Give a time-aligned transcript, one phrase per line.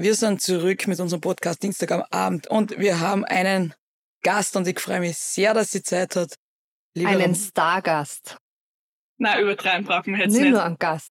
[0.00, 3.74] Wir sind zurück mit unserem Podcast Dienstag am Abend und wir haben einen
[4.22, 6.36] Gast und ich freue mich sehr, dass sie Zeit hat.
[6.94, 8.38] Lieber einen Stargast.
[9.18, 10.40] Na, übertreiben brauchen wir jetzt nicht.
[10.40, 11.10] Nicht nur einen Gast.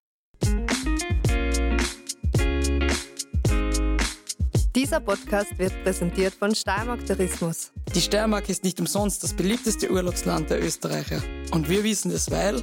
[4.74, 7.72] Dieser Podcast wird präsentiert von Steiermark Tourismus.
[7.94, 11.22] Die Steiermark ist nicht umsonst das beliebteste Urlaubsland der Österreicher.
[11.52, 12.60] Und wir wissen es, weil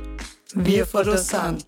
[0.55, 1.65] wir, wir vor sind.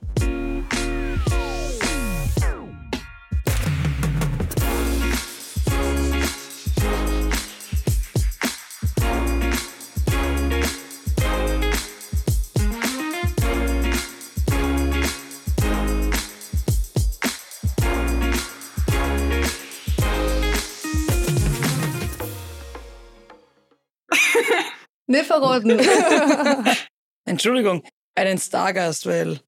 [25.39, 25.79] Verraten.
[27.25, 27.83] Entschuldigung,
[28.15, 29.39] einen Stargast, weil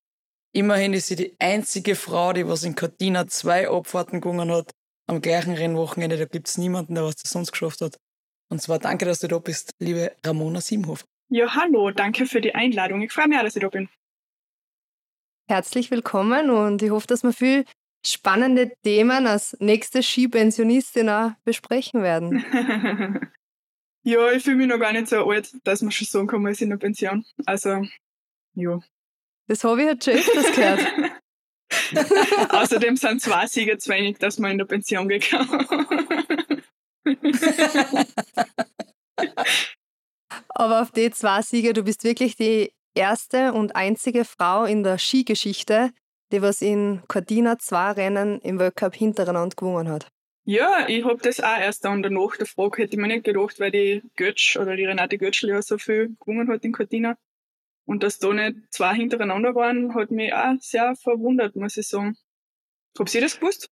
[0.54, 4.72] immerhin ist sie die einzige Frau, die was in Cortina zwei Abfahrten gegangen hat,
[5.08, 6.18] am gleichen Rennwochenende.
[6.18, 7.98] Da gibt es niemanden, der was das sonst geschafft hat.
[8.50, 11.06] Und zwar danke, dass du da bist, liebe Ramona Siebenhofer.
[11.30, 13.02] Ja, hallo, danke für die Einladung.
[13.02, 13.88] Ich freue mich auch, dass ich da bin.
[15.48, 17.66] Herzlich willkommen und ich hoffe, dass wir viel
[18.06, 22.44] spannende Themen als nächste Skipensionistin auch besprechen werden.
[24.04, 26.52] Ja, ich fühle mich noch gar nicht so alt, dass man schon sagen kann, man
[26.52, 27.24] ist in der Pension.
[27.46, 27.86] Also,
[28.56, 28.80] ja.
[29.48, 31.22] Das habe ich jetzt schon öfters gehört.
[32.54, 35.68] Außerdem sind zwei Sieger zu wenig, dass man in der Pension kann.
[40.50, 44.98] Aber auf die zwei Sieger, du bist wirklich die erste und einzige Frau in der
[44.98, 45.92] Skigeschichte,
[46.32, 50.08] die was in Cortina zwei Rennen im Weltcup hintereinander gewonnen hat.
[50.44, 53.60] Ja, ich hab das auch erst dann danach der Frage hätte ich mir nicht gedacht,
[53.60, 57.18] weil die Götsch oder die Renate Götschl ja so viel gewonnen hat in Cortina.
[57.86, 62.16] Und dass da nicht zwei hintereinander waren, hat mich auch sehr verwundert, muss ich sagen.
[62.98, 63.70] Habt ihr das gewusst?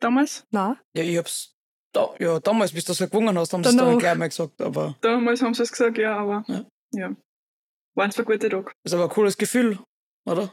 [0.00, 0.46] Damals?
[0.50, 0.76] Nein.
[0.94, 1.54] Ja, ich hab's
[1.94, 4.60] da, ja, damals, bis du so gewonnen hast, haben sie es dann gleich mal gesagt,
[4.60, 4.96] aber.
[5.00, 6.66] Damals haben sie es gesagt, ja, aber ja.
[6.92, 7.16] ja.
[7.94, 8.72] War ein guter Tag.
[8.82, 9.78] Das ist aber ein cooles Gefühl,
[10.26, 10.52] oder?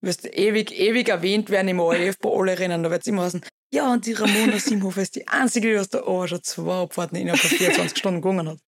[0.00, 2.82] Du wirst ewig, ewig erwähnt werden im ORF bei alle Rennen.
[2.82, 5.88] Da wird es immer heißen, ja, und die Ramona Simhofer ist die einzige, die aus
[5.88, 8.58] der schon zwei Abfahrten innerhalb von 24 Stunden gegangen hat.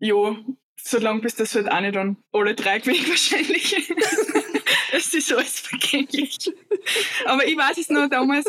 [0.00, 0.36] Jo,
[0.76, 3.74] so lange bis das halt auch nicht dann alle drei gewesen wahrscheinlich.
[4.92, 6.52] es ist alles vergänglich.
[7.26, 8.46] Aber ich weiß es noch damals,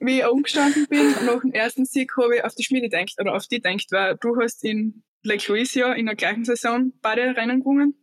[0.00, 3.34] wie ich umgestanden bin, nach dem ersten Sieg habe ich auf die Schmiede gedacht, oder
[3.34, 7.60] auf die gedacht, weil du hast in Lake ja in der gleichen Saison beide Rennen
[7.60, 7.94] gewonnen.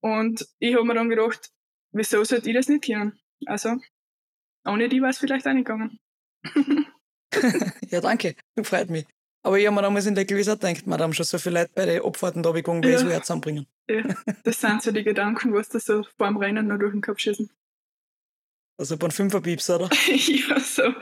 [0.00, 1.50] Und ich habe mir dann gedacht,
[1.90, 3.18] wieso sollte ich das nicht kennen?
[3.46, 3.76] Also,
[4.64, 5.98] ohne die war es vielleicht auch nicht gegangen.
[7.90, 8.36] ja, danke.
[8.62, 9.06] Freut mich.
[9.42, 11.72] Aber ich habe mir damals in der Gewisse gedacht, man haben schon so viele Leute
[11.74, 12.98] bei den Abfahrten da bekommen, wie ja.
[12.98, 13.66] so zusammenbringen.
[13.88, 14.02] Ja,
[14.42, 17.18] das sind so die Gedanken, was da so vor dem Rennen noch durch den Kopf
[17.18, 17.50] schießen.
[18.78, 19.90] Also beim Fünferpieps, oder?
[20.06, 20.94] ja, so.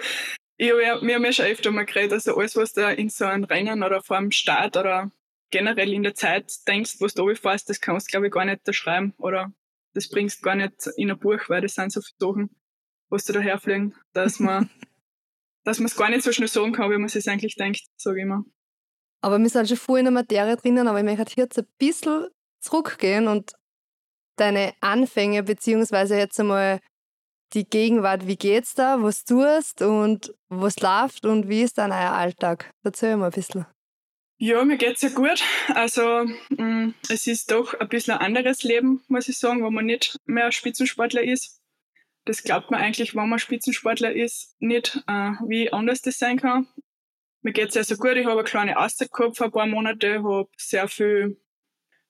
[0.59, 3.09] Ich hab ja, wir haben ja schon öfter mal geredet, also alles, was da in
[3.09, 5.11] so einem Rennen oder vor dem Start oder
[5.51, 8.75] generell in der Zeit denkst, was du fährst, das kannst du, glaube ich, gar nicht
[8.75, 9.53] schreiben oder
[9.95, 12.51] das bringst du gar nicht in ein Buch, weil das sind so viele Sachen,
[13.09, 14.69] was da daherfliegen, dass man
[15.65, 18.19] dass man es gar nicht so schnell sagen kann, wie man es eigentlich denkt, sage
[18.19, 18.45] ich immer.
[19.21, 22.27] Aber wir sind schon voll in der Materie drinnen, aber ich möchte jetzt ein bisschen
[22.61, 23.53] zurückgehen und
[24.37, 26.81] deine Anfänge, beziehungsweise jetzt einmal
[27.53, 32.13] die Gegenwart, wie geht's da, was tust und was läuft und wie ist dein euer
[32.13, 32.73] Alltag?
[32.83, 33.67] Erzähl mal ein bisschen.
[34.39, 35.45] Ja, mir geht's ja gut.
[35.69, 39.87] Also mm, es ist doch ein bisschen ein anderes Leben, muss ich sagen, wo man
[39.87, 41.62] nicht mehr Spitzensportler ist
[42.25, 46.69] das glaubt man eigentlich, wenn man Spitzensportler ist, nicht, äh, wie anders das sein kann.
[47.43, 48.17] Mir geht's sehr, sehr gut.
[48.17, 51.41] Ich habe eine kleine Auszeit gehabt vor ein paar Monaten, habe sehr viel,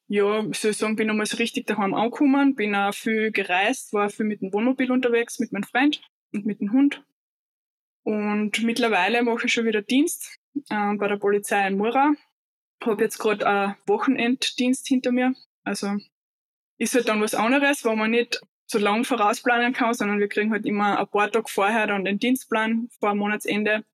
[0.06, 4.10] ja, ich soll sagen, bin nochmal so richtig daheim angekommen, bin auch viel gereist, war
[4.10, 6.02] viel mit dem Wohnmobil unterwegs, mit meinem Freund
[6.32, 7.02] und mit dem Hund.
[8.04, 12.12] Und mittlerweile mache ich schon wieder Dienst äh, bei der Polizei in Mura.
[12.84, 15.34] Habe jetzt gerade einen Wochenenddienst hinter mir.
[15.62, 15.96] Also
[16.78, 20.52] ist halt dann was anderes, wo man nicht so lang vorausplanen kann, sondern wir kriegen
[20.52, 23.84] halt immer ein paar Tage vorher dann den Dienstplan vor Monatsende.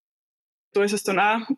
[0.72, 1.48] Da ist es dann auch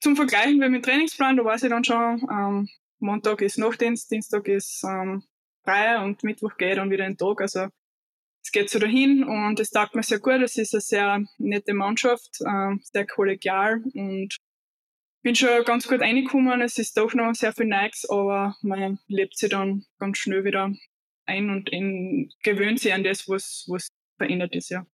[0.00, 2.68] zum Vergleichen mit dem Trainingsplan, da weiß ich dann schon, ähm,
[3.00, 5.22] Montag ist Nachtdienst, Dienstag ist ähm,
[5.64, 7.40] frei und Mittwoch geht dann wieder ein Tag.
[7.40, 7.68] Also
[8.42, 10.40] es geht so dahin und es taugt mir sehr gut.
[10.42, 14.36] Es ist eine sehr nette Mannschaft, äh, sehr kollegial und
[15.22, 16.60] bin schon ganz gut reingekommen.
[16.60, 20.72] Es ist doch noch sehr viel Nikes, aber man lebt sich dann ganz schnell wieder
[21.28, 24.86] ein und in, gewöhnt sich an das, was, was verändert ist, ja.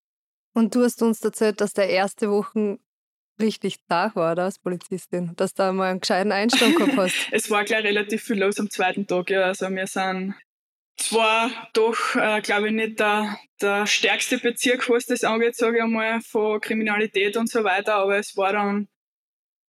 [0.52, 2.78] Und du hast uns erzählt, dass der erste Wochen
[3.40, 7.28] richtig da war oder, als Polizistin, dass du da mal einen gescheiten Einstand gehabt hast.
[7.32, 9.42] es war gleich relativ viel los am zweiten Tag, ja.
[9.42, 10.34] Also wir sind
[10.96, 15.82] zwar doch, äh, glaube ich, nicht der, der stärkste Bezirk, was das angeht, sage ich
[15.82, 18.88] einmal, von Kriminalität und so weiter, aber es war dann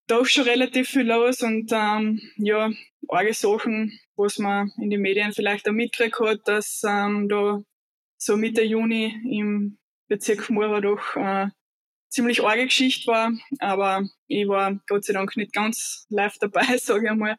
[0.08, 2.72] doch schon relativ viel los und ähm, ja,
[3.10, 7.62] arge Sachen, was man in den Medien vielleicht auch mitgekriegt hat, dass ähm, da
[8.18, 11.48] so Mitte Juni im Bezirk Mura doch äh,
[12.10, 17.06] ziemlich arge Geschichte war, aber ich war Gott sei Dank nicht ganz live dabei, sage
[17.06, 17.38] ich einmal.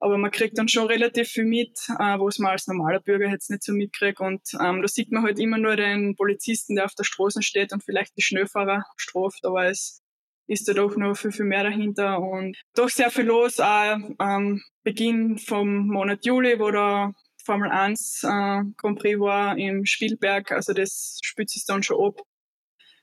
[0.00, 3.50] Aber man kriegt dann schon relativ viel mit, äh, was man als normaler Bürger jetzt
[3.50, 4.20] nicht so mitkriegt.
[4.20, 7.72] Und ähm, da sieht man halt immer nur den Polizisten, der auf der Straße steht
[7.72, 10.00] und vielleicht die Schnellfahrer straft, aber es
[10.48, 12.20] ist da doch noch viel, viel mehr dahinter.
[12.20, 13.60] Und doch sehr viel los.
[13.60, 17.12] Auch ähm, Beginn vom Monat Juli, wo da
[17.44, 22.20] Formel 1 äh, Grand Prix war im Spielberg, also das spürt sich dann schon ab.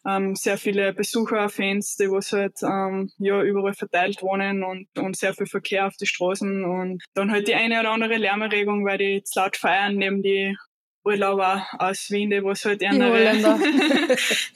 [0.08, 5.18] Ähm, sehr viele Besucher, Fans, die was halt ähm, ja überall verteilt wohnen und, und
[5.18, 6.64] sehr viel Verkehr auf die Straßen.
[6.64, 10.56] Und dann halt die eine oder andere Lärmerregung, weil die zu laut feiern, neben die
[11.06, 13.34] Urlauber aus Wien, die was halt andere,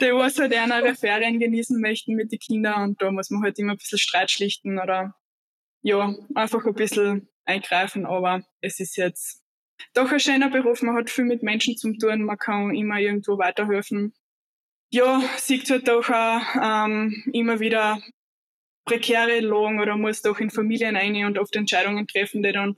[0.02, 3.60] die was halt andere Ferien genießen möchten mit den Kindern und da muss man halt
[3.60, 5.16] immer ein bisschen Streit schlichten oder
[5.82, 9.44] ja, einfach ein bisschen eingreifen, aber es ist jetzt
[9.94, 13.38] doch ein schöner Beruf, man hat viel mit Menschen zu tun, man kann immer irgendwo
[13.38, 14.14] weiterhelfen.
[14.92, 18.02] Ja, sieht halt doch auch ähm, immer wieder
[18.86, 22.76] prekäre Lagen oder muss doch in Familien ein und oft Entscheidungen treffen, die dann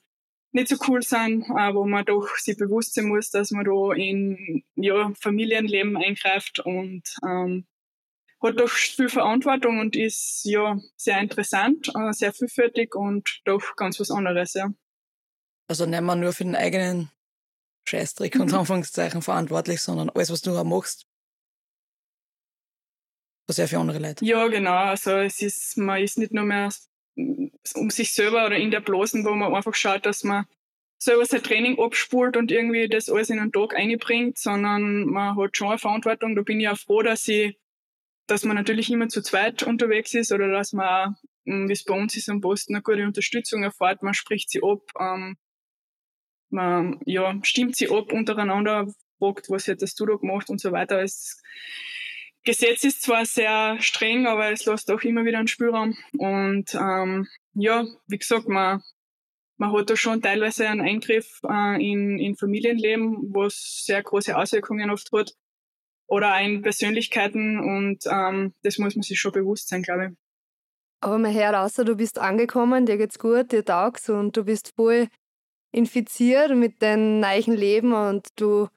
[0.51, 3.93] nicht so cool sind, äh, wo man doch sich bewusst sein muss, dass man da
[3.93, 7.65] in ja, Familienleben eingreift und ähm,
[8.41, 13.99] hat doch viel Verantwortung und ist ja sehr interessant, äh, sehr vielfältig und doch ganz
[13.99, 14.71] was anderes, ja.
[15.67, 17.11] Also nicht mehr nur für den eigenen
[17.87, 21.07] Scheißtrick und Anführungszeichen verantwortlich, sondern alles, was du auch machst,
[23.47, 24.25] sehr für andere Leute.
[24.25, 24.75] Ja, genau.
[24.75, 26.69] Also es ist, man ist nicht nur mehr
[27.75, 30.45] um sich selber oder in der Bloßen, wo man einfach schaut, dass man
[30.97, 35.57] selber sein Training abspult und irgendwie das alles in einen Tag einbringt, sondern man hat
[35.57, 36.35] schon eine Verantwortung.
[36.35, 37.57] Da bin ich auch froh, dass ich,
[38.27, 41.15] dass man natürlich immer zu zweit unterwegs ist oder dass man,
[41.45, 44.03] hm, wie es bei uns ist am Posten, eine gute Unterstützung erfährt.
[44.03, 45.37] Man spricht sie ab, ähm,
[46.49, 48.87] man ja, stimmt sie ab untereinander,
[49.17, 51.01] fragt, was hättest du da gemacht und so weiter.
[51.01, 51.41] Es
[52.43, 55.95] Gesetz ist zwar sehr streng, aber es lässt auch immer wieder einen Spielraum.
[56.17, 58.81] Und ähm, ja, wie gesagt, man,
[59.57, 64.89] man hat da schon teilweise einen Eingriff äh, in, in Familienleben, was sehr große Auswirkungen
[64.89, 65.33] oft hat.
[66.07, 70.17] Oder auch in Persönlichkeiten und ähm, das muss man sich schon bewusst sein, glaube ich.
[70.99, 74.73] Aber man hört außer du bist angekommen, dir geht's gut, dir taugt's und du bist
[74.75, 75.07] voll
[75.71, 78.67] infiziert mit deinem neuen Leben und du,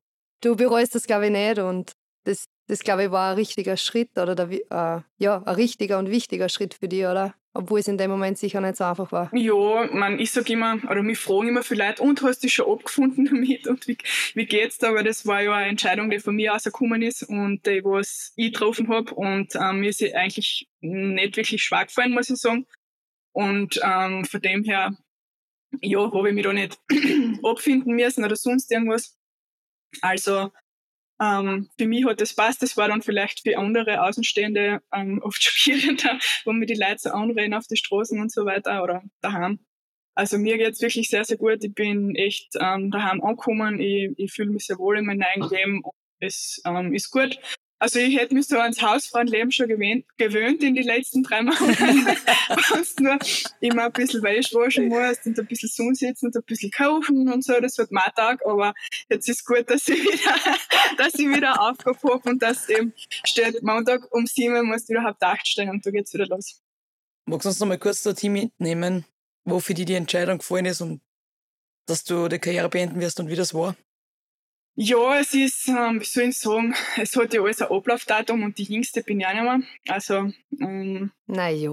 [0.42, 1.58] du bereust das, glaube ich, nicht.
[1.58, 1.92] Und
[2.24, 6.10] das das glaube ich war ein richtiger Schritt oder der, äh, ja, ein richtiger und
[6.10, 7.34] wichtiger Schritt für dich, oder?
[7.56, 9.30] Obwohl es in dem Moment sicher nicht so einfach war.
[9.32, 12.54] Ja, man, ich sage immer, oder mich fragen immer viele Leute, und hast du dich
[12.54, 13.96] schon abgefunden damit und wie,
[14.34, 14.88] wie geht's da?
[14.88, 18.32] Aber das war ja eine Entscheidung, die von mir aus gekommen ist und die, was
[18.36, 22.36] ich getroffen habe und ähm, mir ist sie eigentlich nicht wirklich schwer gefallen, muss ich
[22.36, 22.66] sagen.
[23.32, 24.96] Und ähm, von dem her,
[25.80, 26.80] ja, habe ich mich da nicht
[27.44, 29.16] abfinden müssen oder sonst irgendwas.
[30.00, 30.50] Also
[31.20, 32.62] ähm, für mich hat das passt.
[32.62, 37.10] Das war dann vielleicht für andere Außenstehende ähm, oft schwieriger, wo mir die Leute so
[37.10, 39.60] anrennen auf die Straßen und so weiter oder daheim.
[40.16, 41.64] Also mir geht's wirklich sehr, sehr gut.
[41.64, 43.80] Ich bin echt ähm, daheim angekommen.
[43.80, 45.82] Ich, ich fühle mich sehr wohl in meinem eigenen Leben.
[46.20, 47.38] Es ähm, ist gut.
[47.78, 52.06] Also ich hätte mich so ans Hausfrauenleben schon gewöhnt, gewöhnt in die letzten drei Monaten.
[52.68, 53.18] Sonst nur
[53.60, 57.28] immer ein bisschen Wäsche waschen musst und ein bisschen Sonne sitzen und ein bisschen kochen
[57.30, 57.60] und so.
[57.60, 58.40] Das wird mein Tag.
[58.46, 58.74] Aber
[59.10, 60.34] jetzt ist gut, dass ich wieder,
[60.98, 62.94] dass wieder Aufgabe habe und dass eben
[63.24, 66.62] steht Montag um sieben muss ich überhaupt acht stehen und da geht's wieder los.
[67.26, 69.04] Magst du uns noch mal kurz das Team mitnehmen,
[69.44, 71.00] wo für dich die Entscheidung gefallen ist und
[71.86, 73.76] dass du die Karriere beenden wirst und wie das war?
[74.76, 78.58] Ja, es ist, ähm, wie soll ich sagen, es hat ja alles ein Ablaufdatum und
[78.58, 79.60] die jüngste bin ich auch nicht mehr.
[79.86, 81.12] Also, ähm,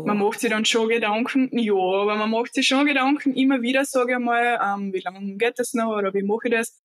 [0.04, 3.86] man macht sich dann schon Gedanken, ja, aber man macht sich schon Gedanken immer wieder,
[3.86, 6.80] sage ich mal, ähm, wie lange geht das noch oder wie mache ich das?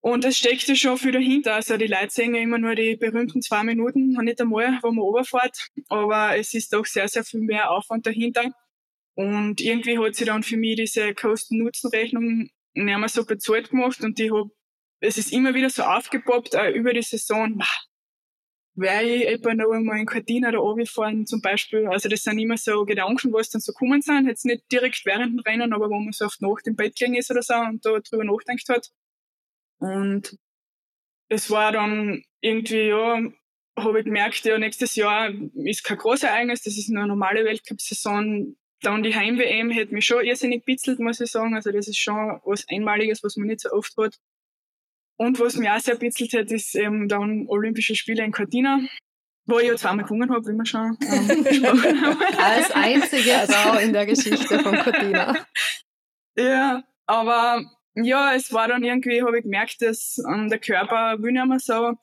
[0.00, 1.54] Und es steckt ja schon viel dahinter.
[1.54, 5.02] Also die Leute sehen ja immer nur die berühmten zwei Minuten nicht einmal, wo man
[5.02, 5.68] runterfährt.
[5.88, 8.50] Aber es ist doch sehr, sehr viel mehr Aufwand dahinter.
[9.14, 14.18] Und irgendwie hat sich dann für mich diese Kosten-Nutzen-Rechnung nicht mehr so bezahlt gemacht und
[14.20, 14.50] ich habe
[15.04, 17.60] es ist immer wieder so aufgepoppt, auch über die Saison,
[18.76, 21.86] wäre ich etwa noch einmal in Cortina da runtergefahren zum Beispiel.
[21.86, 24.26] Also das sind immer so Gedanken, was dann so kommen sind.
[24.26, 27.16] Jetzt nicht direkt während dem Rennen, aber wo man so oft Nacht im Bett gelegen
[27.16, 28.90] ist oder so und da drüber nachdenkt hat.
[29.78, 30.36] Und
[31.28, 33.20] es war dann irgendwie, ja,
[33.76, 38.56] habe ich gemerkt, ja, nächstes Jahr ist kein großes Ereignis, das ist eine normale Weltcup-Saison.
[38.80, 41.54] Dann die Heim-WM hätte mich schon irrsinnig bitzelt, muss ich sagen.
[41.54, 44.18] Also das ist schon was Einmaliges, was man nicht so oft hat.
[45.16, 48.80] Und was mich auch sehr bitzelt hat, ist eben dann Olympische Spiele in Cortina,
[49.46, 52.36] wo ich ja zweimal gewonnen habe, wie wir schon ähm, gesprochen haben.
[52.38, 55.46] Als einzige Frau in der Geschichte von Cortina.
[56.36, 57.62] Ja, aber
[57.94, 61.60] ja, es war dann irgendwie, habe ich gemerkt, dass ähm, der Körper will nicht mehr
[61.60, 61.96] so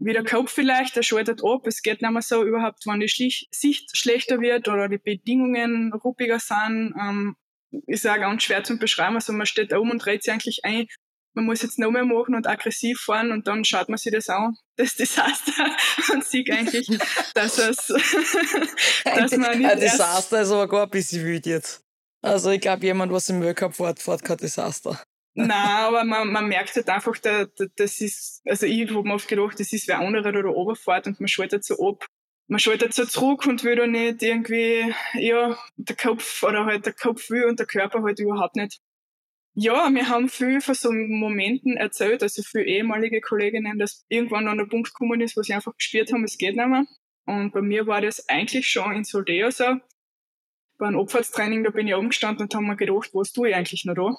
[0.00, 1.66] wie der Kopf vielleicht, der schaltet ab.
[1.66, 3.06] Es geht nicht mehr so überhaupt, wenn die
[3.50, 6.94] Sicht schlechter wird oder die Bedingungen ruppiger sind.
[6.98, 7.36] Ähm,
[7.86, 9.14] ist auch ganz schwer zu beschreiben.
[9.14, 10.86] Also man steht da oben und dreht sich eigentlich ein.
[11.34, 14.28] Man muss jetzt noch mehr machen und aggressiv fahren und dann schaut man sich das
[14.28, 15.76] an, das Desaster,
[16.12, 16.88] und sieht eigentlich,
[17.34, 17.76] dass es,
[19.04, 21.84] dass man nicht Ein Desaster ist aber gar ein bisschen wild jetzt.
[22.22, 25.00] Also ich glaube, jemand, was im Weltcup fährt, fährt kein Desaster.
[25.34, 25.50] Nein,
[25.86, 29.28] aber man, man merkt halt einfach, da, da, das ist, also ich habe mir oft
[29.28, 32.06] gedacht, das ist wer andere oder runterfährt und man schaltet so ab.
[32.48, 36.94] Man schaltet so zurück und will da nicht irgendwie, ja, der Kopf oder halt der
[36.94, 38.80] Kopf will und der Körper halt überhaupt nicht.
[39.54, 44.58] Ja, wir haben viel von so Momenten erzählt, also für ehemalige Kolleginnen, dass irgendwann an
[44.58, 46.86] der Punkt gekommen ist, wo sie einfach gespürt haben, es geht nicht mehr.
[47.26, 49.76] Und bei mir war das eigentlich schon in Soldeo so.
[50.78, 53.84] Bei einem Abfahrtstraining, da bin ich umgestanden und habe mir gedacht, was tue ich eigentlich
[53.84, 54.16] noch da?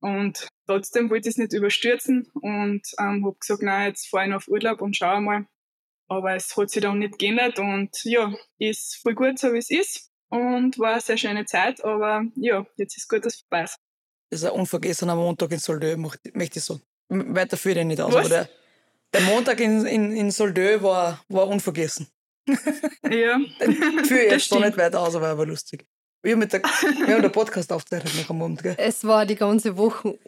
[0.00, 4.30] Und trotzdem wollte ich es nicht überstürzen und ähm, habe gesagt, nein, jetzt fahre ich
[4.30, 5.46] noch auf Urlaub und schaue mal.
[6.08, 9.70] Aber es hat sich dann nicht geändert und ja, ist voll gut, so wie es
[9.70, 10.10] ist.
[10.28, 13.78] Und war eine sehr schöne Zeit, aber ja, jetzt ist gut, dass es vorbei ist.
[14.32, 16.80] Das ist ein unvergessener Montag in Soldö, möchte ich so.
[17.10, 18.20] Weiter führe ich nicht aus, Was?
[18.20, 18.48] aber der,
[19.12, 22.08] der Montag in, in, in Soldö war, war unvergessen.
[23.04, 25.84] Ja, Führe Das jetzt da nicht weiter aus, aber er war lustig.
[26.22, 28.74] Wir haben, mit der, wir haben den Podcast aufgezeichnet noch am Abend, gell?
[28.78, 30.18] Es war die ganze Woche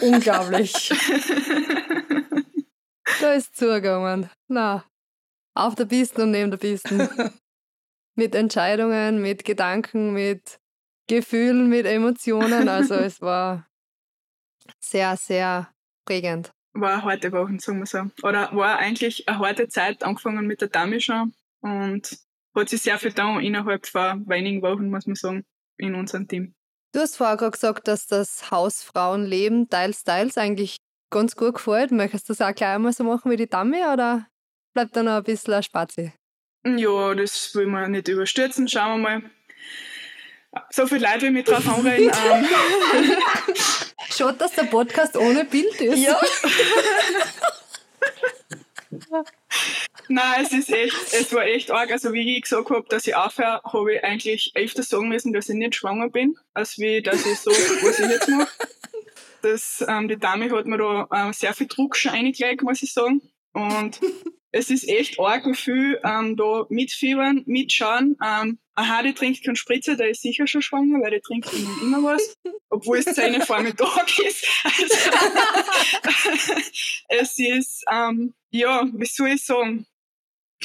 [0.00, 0.90] unglaublich.
[3.20, 4.30] da ist zugegangen.
[4.48, 4.86] Na,
[5.52, 7.30] auf der Piste und neben der Piste.
[8.14, 10.60] mit Entscheidungen, mit Gedanken, mit
[11.06, 12.68] Gefühlen, mit Emotionen.
[12.68, 13.66] Also es war
[14.80, 15.70] sehr, sehr
[16.06, 16.52] prägend.
[16.72, 18.10] war eine harte Woche, sagen wir so.
[18.26, 21.34] Oder war eigentlich eine harte Zeit, angefangen mit der Dame schon.
[21.60, 22.18] Und
[22.56, 25.44] hat sich sehr viel da innerhalb von wenigen Wochen, muss man sagen,
[25.76, 26.54] in unserem Team.
[26.92, 30.76] Du hast vorher gerade gesagt, dass das Hausfrauenleben teils, teils eigentlich
[31.10, 31.90] ganz gut gefällt.
[31.90, 34.26] Möchtest du das auch gleich einmal so machen wie die Dame oder
[34.74, 36.12] bleibt da noch ein bisschen ein Spazi?
[36.64, 38.68] Ja, das will man nicht überstürzen.
[38.68, 39.30] Schauen wir mal.
[40.70, 42.10] So viele Leute, wie mich drauf anreden.
[42.30, 42.46] ähm,
[44.10, 45.98] Schaut, dass der Podcast ohne Bild ist.
[45.98, 46.20] Ja.
[50.08, 51.90] Nein, es ist echt, es war echt arg.
[51.90, 55.48] Also wie ich gesagt habe, dass ich aufhöre, habe ich eigentlich öfter sagen müssen, dass
[55.48, 58.52] ich nicht schwanger bin, als wie dass ich so, was ich jetzt mache.
[59.42, 62.92] Das, ähm, die Dame hat mir da ähm, sehr viel Druck schon eingelegt, muss ich
[62.92, 63.20] sagen.
[63.52, 64.00] Und
[64.54, 68.16] es ist echt arg, viel ähm, da mitfiebern, mitschauen.
[68.24, 71.82] Ähm, aha, die trinkt keinen Spritzer, der ist sicher schon schwanger, weil die trinkt immer,
[71.82, 72.36] immer was,
[72.70, 74.46] obwohl es Zähne vor Mittag ist.
[74.62, 75.10] Also,
[77.08, 79.86] es ist, ähm, ja, wie soll ich sagen,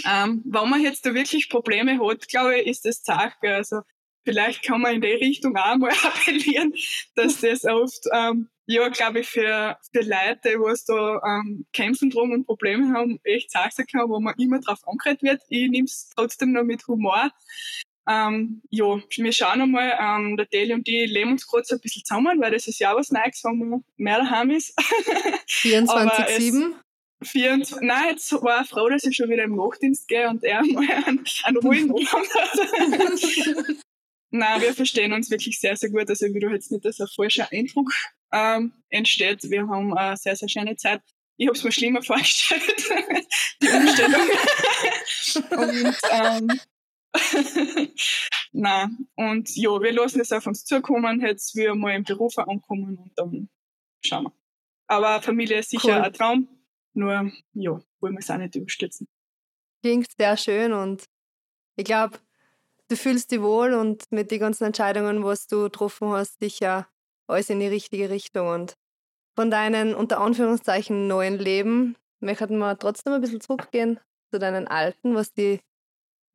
[0.05, 3.33] ähm, wenn man jetzt da wirklich Probleme hat, glaube ich, ist das Sache.
[3.41, 3.81] Also
[4.23, 6.75] vielleicht kann man in die Richtung auch mal appellieren,
[7.15, 12.31] dass das oft, ähm, ja, glaube ich, für, für Leute, die da ähm, kämpfen drum
[12.31, 15.41] und Probleme haben, echt sein kann, wo man immer drauf angeredet wird.
[15.49, 17.31] Ich nehme es trotzdem noch mit Humor.
[18.07, 22.05] Ähm, ja, wir schauen einmal, ähm, der Deli und die leben uns so ein bisschen
[22.05, 24.77] zusammen, weil das ist ja was Neues, wenn man mehr daheim ist.
[25.47, 26.75] 24-7.
[27.23, 30.63] 24, nein, jetzt war ich froh, dass ich schon wieder im Nachtdienst gehe und er
[30.63, 33.75] mal einen, einen ruhigen Abend hat.
[34.29, 36.07] nein, wir verstehen uns wirklich sehr, sehr gut.
[36.07, 37.91] Also ich will jetzt nicht, dass ein falscher Eindruck
[38.31, 39.49] ähm, entsteht.
[39.49, 41.01] Wir haben eine sehr, sehr schöne Zeit.
[41.37, 42.89] Ich habe es mir schlimmer vorgestellt,
[43.61, 44.29] die Umstellung.
[45.51, 46.59] und, ähm,
[48.51, 52.97] nein, und ja, wir lassen es auf uns zukommen, jetzt wir mal im Beruf ankommen
[52.97, 53.49] und dann
[54.05, 54.33] schauen wir.
[54.87, 56.03] Aber Familie ist sicher Cool.
[56.03, 56.47] ein Traum.
[56.93, 59.07] Nur, ja, wollen wir es auch nicht überstürzen.
[59.81, 61.05] Klingt sehr schön und
[61.77, 62.19] ich glaube,
[62.89, 66.89] du fühlst dich wohl und mit den ganzen Entscheidungen, was du getroffen hast, sicher
[67.29, 68.47] alles in die richtige Richtung.
[68.47, 68.73] Und
[69.35, 73.99] von deinen unter Anführungszeichen neuen Leben möchten wir trotzdem ein bisschen zurückgehen
[74.31, 75.59] zu deinen alten, was die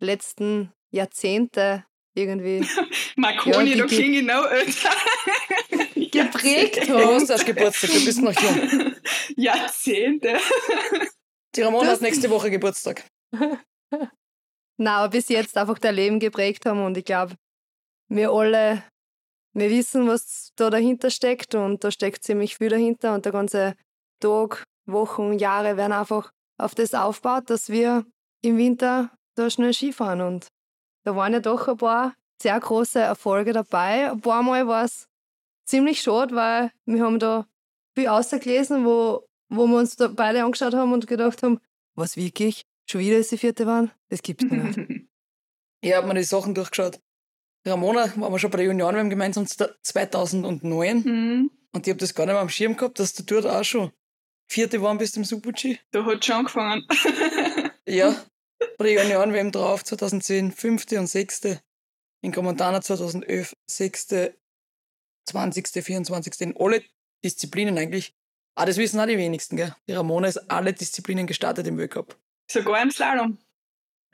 [0.00, 1.84] letzten Jahrzehnte
[2.14, 2.66] irgendwie
[3.16, 4.90] Marconi, Ja, die- klinge ich noch älter.
[6.10, 7.14] geprägt Du haben.
[7.16, 8.94] hast erst Geburtstag, du bist noch jung.
[9.36, 10.36] Jahrzehnte.
[11.56, 13.04] Die Ramona Du hat hast- nächste Woche Geburtstag.
[14.76, 17.34] Na, aber bis jetzt einfach dein Leben geprägt haben und ich glaube,
[18.08, 18.82] wir alle,
[19.54, 23.74] wir wissen, was da dahinter steckt und da steckt ziemlich viel dahinter und der ganze
[24.20, 28.04] Tag, Wochen, Jahre werden einfach auf das aufgebaut, dass wir
[28.42, 30.48] im Winter da schnell Skifahren und
[31.04, 34.10] da waren ja doch ein paar sehr große Erfolge dabei.
[34.10, 35.06] Ein paar Mal war es
[35.66, 37.46] ziemlich schade, weil wir haben da
[37.94, 41.60] viel ausgelesen, wo wo wir uns da beide angeschaut haben und gedacht haben,
[41.96, 42.62] was wirklich?
[42.90, 43.90] Schon wieder ist die vierte waren?
[44.08, 44.78] Das gibt's nicht.
[45.80, 46.98] Ich habe mir die Sachen durchgeschaut.
[47.66, 51.50] Ramona waren wir schon bei der Junioren, wir haben gemeinsam 2009 mhm.
[51.72, 53.92] und ich habe das gar nicht mehr am Schirm gehabt, dass du dort auch schon
[54.50, 55.78] vierte waren bis zum Super-G.
[55.90, 56.86] Da hat schon angefangen.
[57.86, 58.16] Ja,
[58.78, 61.60] bei der Junioren-WM drauf, 2010 fünfte und sechste.
[62.22, 64.38] In Commandana 2011 sechste,
[65.28, 66.40] 20., 24.
[66.40, 66.82] in alle
[67.22, 68.14] Disziplinen eigentlich.
[68.54, 69.76] Ah, das wissen auch die wenigsten, gell?
[69.86, 72.18] Die Ramona ist alle Disziplinen gestartet im Weltcup.
[72.50, 73.38] Sogar im Slalom.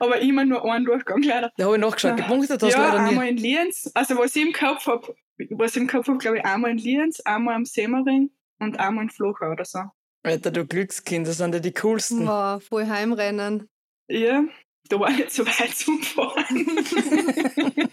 [0.01, 1.51] Aber immer nur einen Durchgang leider.
[1.57, 3.09] Da habe ich nachgeschaut, gepunktet hast du ja, leider nie.
[3.09, 3.91] einmal in Lienz.
[3.93, 5.15] Also was ich im Kopf habe,
[5.51, 9.03] was ich im Kopf habe, glaube ich, einmal in Lienz, einmal am Semmering und einmal
[9.03, 9.79] in Flocher oder so.
[10.23, 12.25] Alter, du Glückskind, das sind ja die coolsten.
[12.27, 13.69] Wow, voll heimrennen.
[14.07, 14.43] Ja,
[14.89, 16.67] da war ich nicht so weit zum Fahren.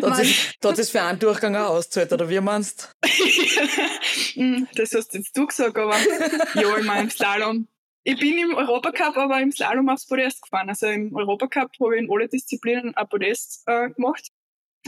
[0.00, 2.94] Da hat es- da hat es für einen Durchgang auch ausgezahlt, oder wie meinst
[4.34, 5.96] Hm, das hast jetzt du gesagt, aber
[6.54, 7.66] ja, ich meine im Slalom.
[8.04, 10.68] Ich bin im Europacup aber im Slalom aufs Podest gefahren.
[10.68, 14.28] Also im Europacup habe ich in alle Disziplinen ein Podest äh, gemacht.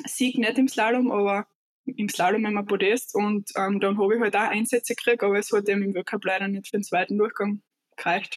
[0.07, 1.47] Sieg nicht im Slalom, aber
[1.85, 3.14] im Slalom immer Podest.
[3.14, 6.25] Und ähm, dann habe ich halt auch Einsätze gekriegt, aber es hat eben im Weltcup
[6.25, 7.62] leider nicht für den zweiten Durchgang
[7.97, 8.37] gereicht.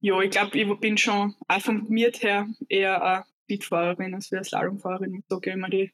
[0.00, 4.44] Ja, ich glaube, ich bin schon auch vom Miet her eher eine Speedfahrerin als eine
[4.44, 5.14] Slalomfahrerin.
[5.14, 5.92] Ich sage immer, die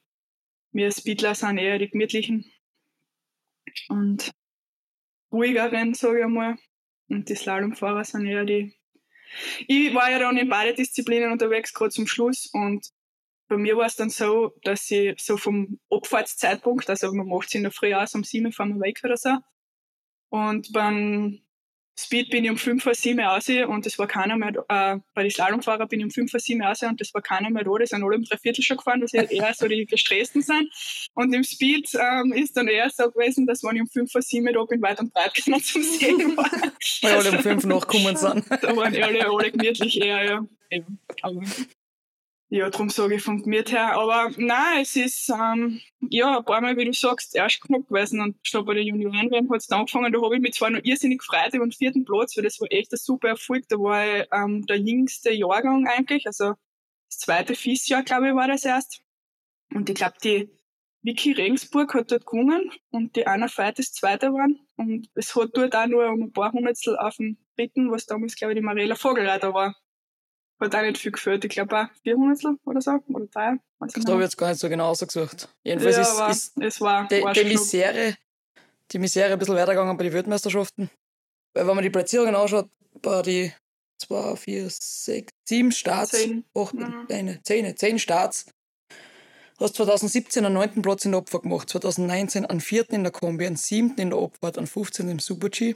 [0.71, 2.45] wir Speedler sind eher die gemütlichen
[3.89, 4.31] und
[5.31, 6.57] ruhigeren, sage ich einmal.
[7.09, 8.73] Und die Slalomfahrer sind eher die.
[9.67, 12.49] Ich war ja dann in beide Disziplinen unterwegs, gerade zum Schluss.
[12.51, 12.87] Und
[13.47, 17.55] bei mir war es dann so, dass ich so vom Abfahrtszeitpunkt, also man macht es
[17.55, 19.37] in der Früh aus, um sieben fahren wir weg oder so.
[20.29, 21.41] Und beim
[22.01, 24.99] Speed bin ich um fünf vor sieben raus und es war keiner mehr, da- äh,
[25.13, 27.63] bei den Slalomfahrer bin ich um fünf vor sieben raus und es war keiner mehr
[27.63, 30.41] da, die sind alle um drei Viertel schon gefahren, dass ich eher so die gestressten
[30.41, 30.71] sind.
[31.13, 34.21] Und im Speed ähm, ist dann eher so gewesen, dass wenn ich um fünf vor
[34.21, 36.49] sieben da bin, weit und breit keiner zum Sehen war.
[37.01, 38.45] Weil alle um fünf nachgekommen sind.
[38.49, 40.45] da waren alle, alle gemütlich eher, ja.
[40.69, 40.99] Eben.
[41.21, 41.41] Aber,
[42.51, 43.93] ja, darum sage ich vom Gemüt her.
[43.93, 48.21] Aber nein, es ist, ähm, ja, ein paar Mal, wie du sagst, erst knapp gewesen
[48.21, 50.11] und schon bei der Junioren hat es angefangen.
[50.11, 52.67] Da habe ich mich zwar noch irrsinnig gefreut über den vierten Platz, weil das war
[52.71, 53.65] echt ein super Erfolg.
[53.69, 56.55] Da war ich ähm, der jüngste Jahrgang eigentlich, also
[57.07, 59.01] das zweite FIS-Jahr, glaube ich, war das erst.
[59.73, 60.49] Und ich glaube, die
[61.03, 64.59] Vicky Regensburg hat dort gewonnen und die Anna Veit ist Zweiter geworden.
[64.75, 68.35] Und es hat dort auch nur um ein paar Hundertstel auf dem dritten, was damals,
[68.35, 69.75] glaube ich, die Mariela Vogelreiter war.
[70.59, 71.45] Hat auch nicht viel geführt.
[71.45, 73.57] Ich glaube auch vier Hundertstel oder so, oder drei.
[73.79, 75.47] Weiß ich Da habe ich jetzt gar nicht so genau ausgesucht.
[75.63, 77.43] Jedenfalls ja, ist, aber ist es war, die, war die.
[77.45, 78.15] Misere,
[78.91, 80.89] die Misere ein bisschen weitergegangen bei den Weltmeisterschaften.
[81.53, 82.69] Weil wenn man die Platzierungen anschaut,
[83.01, 83.53] bei die
[83.99, 86.43] 2, 4, 6, 7 Starts, Zehn.
[86.55, 87.05] 8, Mhm.
[87.09, 88.45] 9, 10, 10 Starts.
[89.59, 93.45] Hast 2017 einen neunten Platz in der Abfahrt gemacht, 2019 einen vierten in der Kombi,
[93.45, 95.09] einen siebten in der Abfahrt, einen 15.
[95.09, 95.75] im Super-G.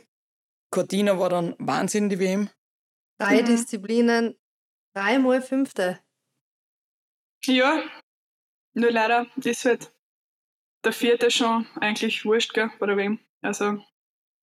[0.71, 2.49] Cortina war dann Wahnsinn, die WM.
[3.19, 3.45] Drei Mhm.
[3.45, 4.35] Disziplinen,
[4.93, 5.99] dreimal Fünfte.
[7.45, 7.83] Ja,
[8.73, 9.91] nur leider ist halt
[10.83, 13.19] der vierte schon eigentlich wurscht, gell, bei der WM.
[13.41, 13.83] Also,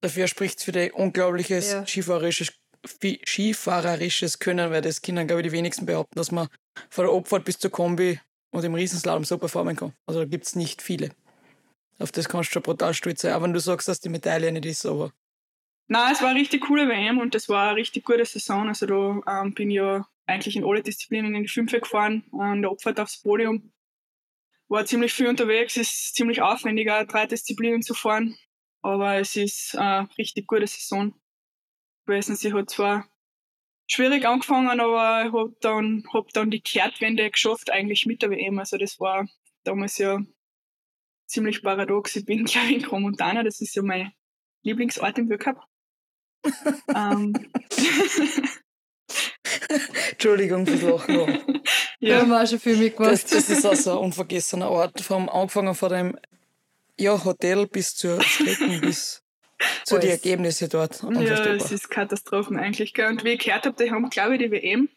[0.01, 1.85] Dafür spricht für die unglaubliches Ja.
[1.85, 2.53] skifahrerisches,
[2.87, 6.47] skifahrerisches Können, weil das können, glaube ich, die wenigsten behaupten, dass man
[6.89, 8.19] von der Abfahrt bis zur Kombi
[8.51, 9.93] und im Riesenslalom so performen kann.
[10.07, 11.11] Also da gibt es nicht viele.
[11.99, 14.51] Auf das kannst du schon brutal stolz sein, auch wenn du sagst, dass die Medaille
[14.51, 15.11] nicht ist, aber
[15.87, 18.69] Nein, es war eine richtig coole WM und das war eine richtig gute Saison.
[18.69, 22.61] Also da ähm, bin ich ja eigentlich in alle Disziplinen in die Fünfe gefahren, an
[22.61, 23.73] der Abfahrt aufs Podium.
[24.67, 28.37] War ziemlich viel unterwegs, ist ziemlich aufwendig, auch drei Disziplinen zu fahren.
[28.81, 31.13] Aber es ist eine richtig gute Saison
[32.05, 32.35] gewesen.
[32.35, 33.07] Sie hat zwar
[33.87, 38.57] schwierig angefangen, aber ich hab dann, hab dann die Kehrtwende geschafft, eigentlich mit der WM.
[38.59, 39.27] Also das war
[39.63, 40.19] damals ja
[41.27, 42.15] ziemlich paradox.
[42.15, 44.13] Ich bin, glaube ich, in Gromontana, das ist ja mein
[44.63, 45.61] Lieblingsort im Weltcup.
[46.95, 47.33] ähm,
[50.11, 51.61] Entschuldigung fürs Lachen.
[51.99, 53.13] ja, haben wir auch schon viel mitgemacht.
[53.13, 55.01] Das, das ist auch so ein unvergessener Ort.
[55.01, 56.17] Vom, angefangen von dem
[56.97, 59.23] ja, Hotel bis zur Strecken, bis
[59.85, 60.11] zu den Alles.
[60.11, 61.01] Ergebnisse dort.
[61.03, 62.93] ja, es ist Katastrophen eigentlich.
[62.93, 63.07] Gell.
[63.07, 64.89] Und wie ich gehört habe, die haben, glaube ich, die WM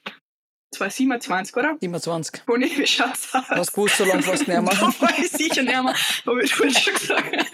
[0.74, 1.76] 2027, oder?
[1.80, 2.44] 27.
[2.44, 3.44] Conny, wie schaut's aus?
[3.48, 4.64] Was gewusst, so lange fast nicht mehr.
[4.64, 5.94] Da war ich sicher nicht mehr,
[6.26, 7.46] habe ich schon gesagt.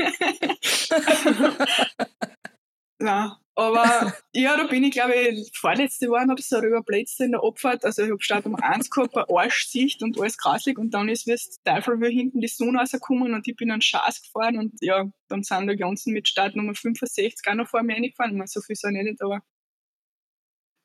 [3.02, 7.32] Nein, aber ja, da bin ich, glaube ich, vorletzte Woche habe ich so überblätzt in
[7.32, 7.84] der Abfahrt.
[7.84, 11.26] Also ich habe Start um eins gehabt, eine Arschsicht und alles grausig und dann ist
[11.26, 14.74] wie das Teufel wie hinten die Sonne rausgekommen und ich bin an Schaß gefahren und
[14.80, 18.32] ja, dann sind die ganzen mit Startnummer 65 auch noch vor mir reingefahren.
[18.32, 19.42] Ich meine, so viel sind eh nicht, aber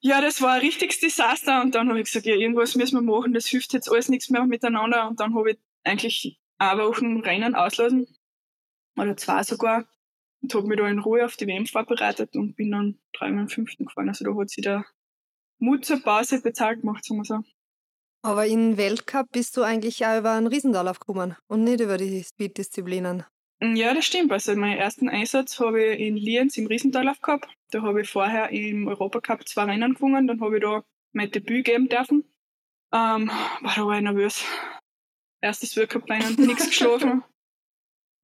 [0.01, 3.01] ja, das war ein richtiges Desaster und dann habe ich gesagt, ja, irgendwas müssen wir
[3.01, 7.06] machen, das hilft jetzt alles nichts mehr miteinander und dann habe ich eigentlich eine Woche
[7.25, 8.08] Rennen auslassen
[8.97, 9.86] oder zwei sogar
[10.45, 13.49] und habe mich da in Ruhe auf die WM vorbereitet und bin dann dreimal im
[13.49, 14.10] fünften gefahren.
[14.10, 14.86] Also da hat sich der
[15.60, 17.39] Mut zur Pause bezahlt gemacht, sagen wir so.
[18.21, 22.23] Aber im Weltcup bist du eigentlich auch über einen Riesendorlauf gekommen und nicht über die
[22.23, 23.23] Speed-Disziplinen.
[23.62, 24.31] Ja, das stimmt.
[24.31, 27.47] Also meinen ersten Einsatz habe ich in Lienz im Riesendorlauf gehabt.
[27.71, 30.27] Da habe ich vorher im Europacup zwei Rennen gewonnen.
[30.27, 32.23] Dann habe ich da mein Debüt geben dürfen.
[32.91, 33.29] Ähm,
[33.62, 34.43] war da war ich nervös.
[35.41, 37.23] Erstes Weltcup-Rennen, nichts geschlafen.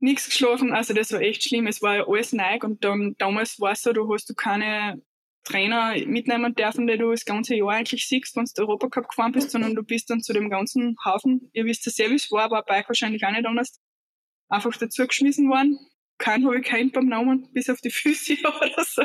[0.02, 0.74] Nichts geschlafen.
[0.74, 1.68] Also das war echt schlimm.
[1.68, 5.02] Es war ja alles neu und dann damals war es so, du hast du keine
[5.44, 9.52] Trainer mitnehmen dürfen, die du das ganze Jahr eigentlich siehst, wenn du Europacup gefahren bist,
[9.52, 12.44] sondern du bist dann zu dem ganzen Haufen, ihr wisst ja sehr, wie es war,
[12.44, 13.80] aber Bike wahrscheinlich auch nicht anders,
[14.50, 15.80] einfach dazugeschmissen worden.
[16.20, 19.04] Keinen habe ich keinen beim Namen, bis auf die Füße oder so.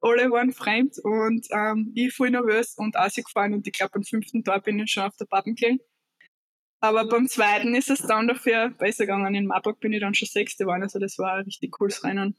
[0.00, 4.42] Alle waren fremd und ähm, ich voll nervös und gefahren und ich glaube, am fünften
[4.42, 5.80] Tag bin ich schon auf der Pappen gelegen.
[6.80, 9.34] Aber beim zweiten ist es dann dafür besser gegangen.
[9.34, 12.34] In Marburg bin ich dann schon Sechste geworden, also das war ein richtig cooles Rennen.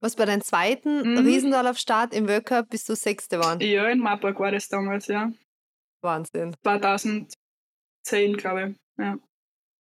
[0.00, 1.18] Was bei deinem zweiten mhm.
[1.18, 3.60] Riesendorlauf-Start im World Cup bist du Sechste geworden?
[3.60, 5.32] Ja, in Marburg war das damals, ja.
[6.02, 6.54] Wahnsinn.
[6.62, 9.18] 2010, glaube ich, ja.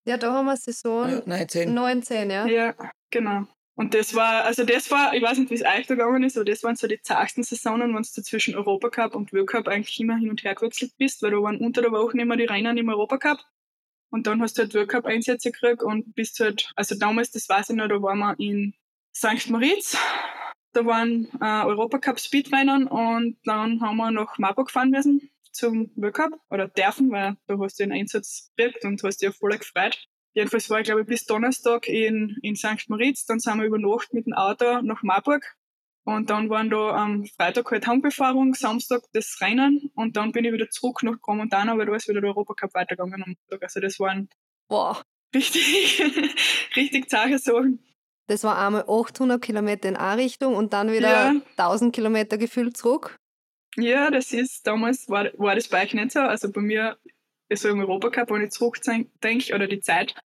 [0.07, 1.73] Ja, da haben wir Saison Ja, 19.
[1.73, 2.45] 19, ja.
[2.45, 2.75] Ja,
[3.09, 3.47] genau.
[3.77, 6.37] Und das war, also das war, ich weiß nicht, wie es euch da gegangen ist,
[6.37, 9.99] aber das waren so die zartesten Saisonen, wenn du zwischen Europacup und World Cup eigentlich
[9.99, 12.77] immer hin und her gewechselt bist, weil da waren unter der Woche immer die Rennen
[12.77, 13.39] im Europacup.
[14.09, 17.49] Und dann hast du halt World Cup Einsätze gekriegt und bist halt, also damals, das
[17.49, 18.73] weiß ich noch, da waren wir in
[19.15, 19.49] St.
[19.49, 19.97] Moritz.
[20.73, 26.15] Da waren äh, Europacup Speedrennen und dann haben wir nach Marburg fahren müssen zum World
[26.15, 29.57] Cup oder dürfen, weil da hast du den Einsatz gekriegt und hast dich ja voll
[29.57, 30.05] gefreut.
[30.33, 32.89] Jedenfalls war ich, glaube ich, bis Donnerstag in, in St.
[32.89, 33.25] Moritz.
[33.25, 35.55] Dann sind wir über Nacht mit dem Auto nach Marburg.
[36.07, 40.53] Und dann waren da am Freitag halt Heimbefahrung, Samstag das Rennen und dann bin ich
[40.53, 43.63] wieder zurück nach Gromontana, weil da ist wieder der Europacup weitergegangen am Montag.
[43.63, 44.29] Also das waren
[44.67, 45.01] Boah.
[45.33, 46.03] richtig,
[46.75, 47.83] richtig zahre Sachen.
[48.27, 51.41] Das war einmal 800 Kilometer in eine Richtung und dann wieder Ja.
[51.57, 53.15] 1000 Kilometer gefühlt zurück.
[53.75, 56.19] Ja, das ist, damals war, war das Bike nicht so.
[56.19, 56.97] Also bei mir,
[57.51, 60.15] so im Europacup, wenn ich zurückdenke, oder die Zeit,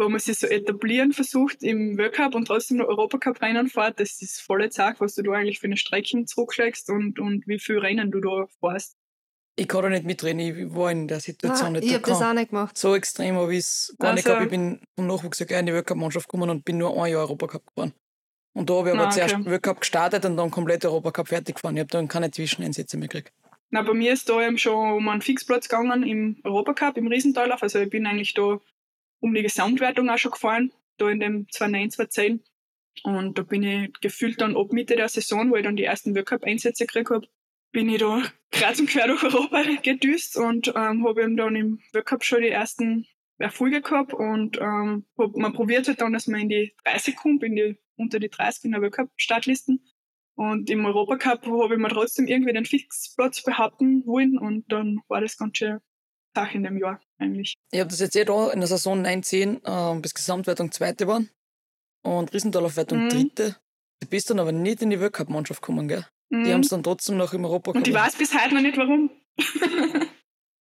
[0.00, 4.00] wo man sich so etablieren versucht im World Cup und trotzdem noch Europacup Rennen fährt,
[4.00, 7.58] das ist volle Zack, was du da eigentlich für eine Strecken zurücklegst und, und wie
[7.58, 8.96] viel Rennen du da fährst.
[9.56, 11.84] Ich kann da nicht mitreden, ich war in der Situation Ah, nicht.
[11.84, 12.78] ich Da habe das auch nicht gemacht.
[12.78, 14.44] so extrem habe ich es gar nicht Also- gehabt.
[14.46, 17.92] Ich bin vom Nachwuchs in die Weltcup-Mannschaft gekommen und bin nur ein Jahr Europacup gefahren.
[18.56, 19.44] Und da habe ich aber Ah, zuerst okay.
[19.50, 21.76] Weltcup gestartet und dann komplett Europacup fertig gefahren.
[21.76, 23.32] Ich habe dann keine Zwischeneinsätze mehr gekriegt.
[23.70, 27.62] Na, bei mir ist da eben schon um einen Fixplatz gegangen im Europacup, im Riesentalauf.
[27.62, 28.58] Also ich bin eigentlich da
[29.20, 32.44] um die Gesamtwertung auch schon gefahren, da in dem 2009, 2010.
[33.04, 36.14] Und da bin ich gefühlt dann ab Mitte der Saison, wo ich dann die ersten
[36.14, 37.26] Weltcup-Einsätze gekriegt habe,
[37.72, 41.80] bin ich da kreuz und quer durch Europa gedüst und ähm, habe eben dann im
[41.92, 43.06] Weltcup schon die ersten
[43.38, 47.42] Erfolge gehabt und ähm, hab, man probiert halt dann, dass man in die 30 kommt,
[47.42, 49.82] in die, unter die 30 in der Weltcup-Startlisten.
[50.34, 55.20] Und im Europacup habe ich mir trotzdem irgendwie den Fixplatz behaupten wollen und dann war
[55.20, 55.80] das ganz schön
[56.34, 57.54] Sache in dem Jahr eigentlich.
[57.72, 61.28] Ich habe das jetzt eh da in der Saison 19 ähm, bis Gesamtwertung Zweite waren
[62.02, 63.08] und Riesendalaufwertung Mhm.
[63.08, 63.56] Dritte.
[64.00, 66.06] Du bist dann aber nicht in die Weltcup-Mannschaft gekommen, gell?
[66.32, 66.52] Die Mhm.
[66.52, 67.76] haben es dann trotzdem noch im Europacup.
[67.76, 69.10] Und ich weiß bis heute noch nicht warum.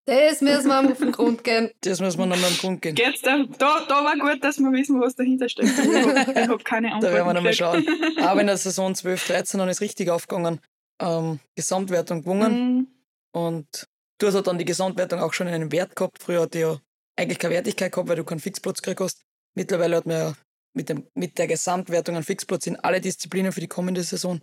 [0.05, 1.69] Das müssen wir auf den Grund gehen.
[1.81, 2.95] Das müssen wir nochmal am Grund gehen.
[2.95, 5.69] Geht's da, da, da war gut, dass wir wissen, was dahinter steckt.
[5.69, 7.03] Ich habe hab keine Antwort.
[7.11, 7.85] Da werden wir nochmal schauen.
[8.19, 10.61] Aber in der Saison 12, 13 dann ist richtig aufgegangen.
[10.99, 12.77] Ähm, Gesamtwertung gewonnen.
[12.77, 12.87] Mhm.
[13.31, 13.87] Und
[14.19, 16.21] du hast ja dann die Gesamtwertung auch schon einen Wert gehabt.
[16.21, 16.79] Früher hat die ja
[17.15, 19.23] eigentlich keine Wertigkeit gehabt, weil du keinen Fixplatz gekriegt hast.
[19.55, 20.33] Mittlerweile hat man ja
[20.73, 24.39] mit, dem, mit der Gesamtwertung einen Fixplatz in alle Disziplinen für die kommende Saison.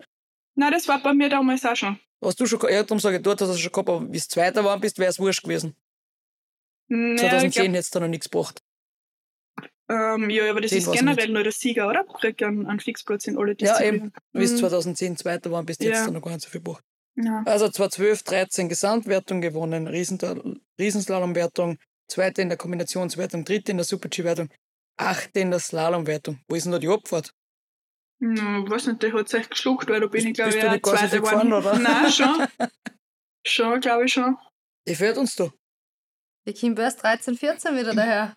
[0.57, 1.99] Nein, das war bei mir damals auch schon.
[2.23, 4.27] Hast du schon, ja, darum sage ich, dort hast du schon gehabt, aber wie es
[4.29, 5.77] Zweiter war bist, wäre es wurscht gewesen.
[6.89, 8.63] Naja, ich 2010 glaub, hätte es da noch nichts gebracht.
[9.89, 12.05] ähm, ja, aber das Zehn ist generell nur der Sieger, oder?
[12.05, 14.13] Kriegt einen, einen Fixplatz in alle Ja, Disziplinen.
[14.33, 14.57] Wie es Mhm.
[14.59, 15.93] 2010 Zweiter war, bist du Ja.
[15.93, 16.85] jetzt da noch gar nicht so viel gebracht.
[17.17, 17.43] Ja.
[17.47, 19.87] Also 2012, 13 Gesamtwertung gewonnen,
[20.79, 24.51] Riesenslalomwertung, Zweite in der Kombinationswertung, Dritte in der Super-G-Wertung,
[24.99, 26.41] Achte in der Slalomwertung.
[26.49, 27.33] Wo ist denn da die Abfahrt?
[28.21, 30.79] Ja, weiß nicht, der hat sich geschluckt, weil da bin Bist- ich, glaube ich, so
[30.97, 31.79] Zweite gefahren, oder?
[31.79, 32.47] Nein, schon.
[33.47, 34.37] schon, glaube ich schon.
[34.89, 35.51] Die fährt uns da.
[36.47, 38.37] Die Kim erst 13, 14 wieder daher.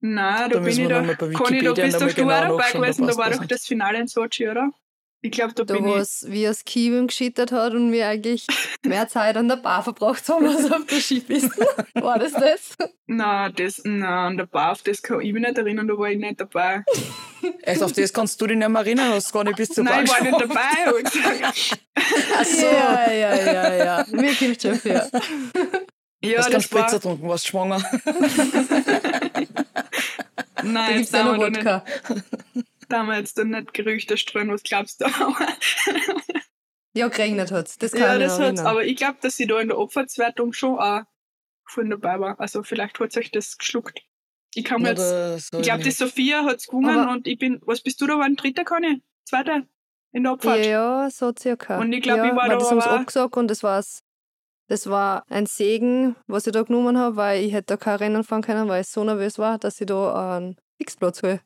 [0.00, 3.06] Nein, Da da, bin müssen ich bei Conny, da bist doch du auch dabei gewesen,
[3.06, 3.50] da war doch nicht.
[3.50, 4.70] das Finale in Sochi, oder?
[5.20, 6.08] Ich glaube, da Da bin ich.
[6.26, 8.46] wie das Kiewim geschittert hat und wir eigentlich
[8.86, 11.66] mehr Zeit an der Bar verbracht haben als auf der Skipiste.
[11.94, 12.76] War das das?
[13.06, 16.08] Nein, das, nein, an der Bar, auf das kann ich mich nicht erinnern, da war
[16.08, 16.84] ich nicht dabei.
[17.62, 20.04] Echt, auf das kannst du dich nicht mehr erinnern, hast gar nicht bis zur Nein,
[20.04, 21.02] ich war nicht dabei.
[22.36, 22.66] Ach so.
[22.66, 24.06] Ja, ja, ja, ja.
[24.12, 25.10] Mir kommt schon für.
[26.22, 26.90] ja, hast keinen das Spritzer war.
[26.92, 27.82] getrunken, warst schwanger.
[30.60, 31.82] Da Nein, gibt jetzt es ja sind noch da
[32.56, 32.67] nicht.
[32.88, 33.02] Wodka.
[33.02, 35.06] da wir jetzt dann nicht Gerüchte streuen, was glaubst du?
[36.94, 37.78] Ja, geregnet hat es.
[37.78, 38.66] Das kann ja, das erinnern.
[38.66, 41.02] Aber ich glaube, dass sie da in der Opferswertung schon auch
[41.64, 42.40] vorhin dabei war.
[42.40, 44.00] Also vielleicht hat euch das geschluckt.
[44.54, 45.90] Ich kann mir jetzt, ich glaube, die.
[45.92, 48.34] Sophia hat's gewonnen Aber- und ich bin, was bist du da geworden?
[48.34, 49.02] Dritter, Conny?
[49.24, 49.62] Zweiter?
[50.10, 50.64] In der Abfahrt?
[50.64, 51.78] Ja, so circa.
[51.78, 54.00] Und ich glaub, ja, ich war da das haben sie abgesagt und das war's.
[54.66, 58.24] Das war ein Segen, was ich da genommen habe, weil ich hätte da kein Rennen
[58.24, 61.40] fahren können, weil ich so nervös war, dass ich da einen Fixplatz hole.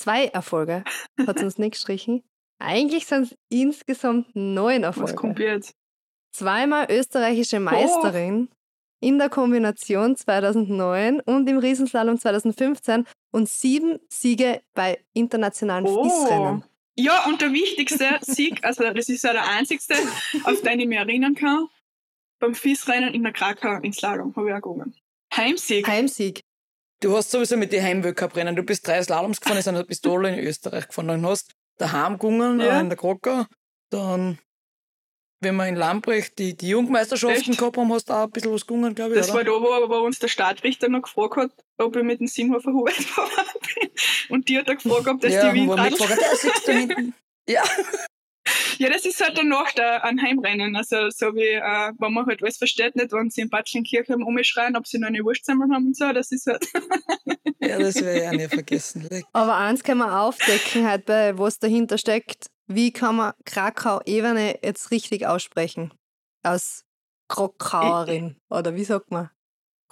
[0.00, 0.82] Zwei Erfolge
[1.26, 2.22] hat es uns nicht gestrichen.
[2.58, 5.14] Eigentlich sind es insgesamt neun was Erfolge.
[5.14, 5.74] kommt jetzt?
[6.34, 7.60] Zweimal österreichische Oh.
[7.60, 8.48] Meisterin
[9.02, 16.64] in der Kombination 2009 und im Riesenslalom 2015 und sieben Siege bei internationalen FIS-Rennen.
[16.98, 19.94] Ja, und der wichtigste Sieg, also das ist ja der einzigste,
[20.44, 21.68] auf den ich mich erinnern kann,
[22.40, 24.94] beim FIS-Rennen in der Krakau in Slalom habe ich auch gewonnen.
[25.36, 25.86] Heimsieg.
[25.86, 26.40] Heimsieg.
[27.00, 30.34] Du hast sowieso mit den Heimweltcup-Rennen, du bist drei Slaloms gefahren, sind bist du alle
[30.36, 31.08] in Österreich gefahren.
[31.08, 32.78] Dann hast daheim gegangen, Ja.
[32.78, 33.48] in der Krocker.
[33.90, 34.38] Dann,
[35.40, 37.58] wenn wir in Lambrecht die, die Jugendmeisterschaften Echt?
[37.58, 39.18] gehabt haben, hast du auch ein bisschen was gegangen, glaube ich.
[39.18, 39.38] Das oder?
[39.38, 42.70] war da, wo, wo uns der Startrichter noch gefragt hat, ob ich mit dem Simhofer
[42.72, 43.90] Hubert gefahren bin.
[44.28, 47.14] Und die hat er gefragt, ob das ja, die da hinten.
[47.48, 47.64] Ja,
[48.80, 50.74] Ja, das ist halt danach der, ein Heimrennen.
[50.74, 54.74] Also so wie, äh, wenn man halt alles versteht, nicht, wenn sie in Batschenkirchen umschreien,
[54.74, 56.66] ob sie noch eine Wurstsammlung haben und so, das ist halt...
[57.60, 59.06] ja das werde ich auch nicht vergessen.
[59.34, 62.46] Aber eins kann man aufdecken, halt bei was dahinter steckt.
[62.68, 65.92] Wie kann man Krakau-Ebene jetzt richtig aussprechen?
[66.42, 66.86] Als
[67.28, 68.36] Krakauerin.
[68.48, 69.28] Oder wie sagt man?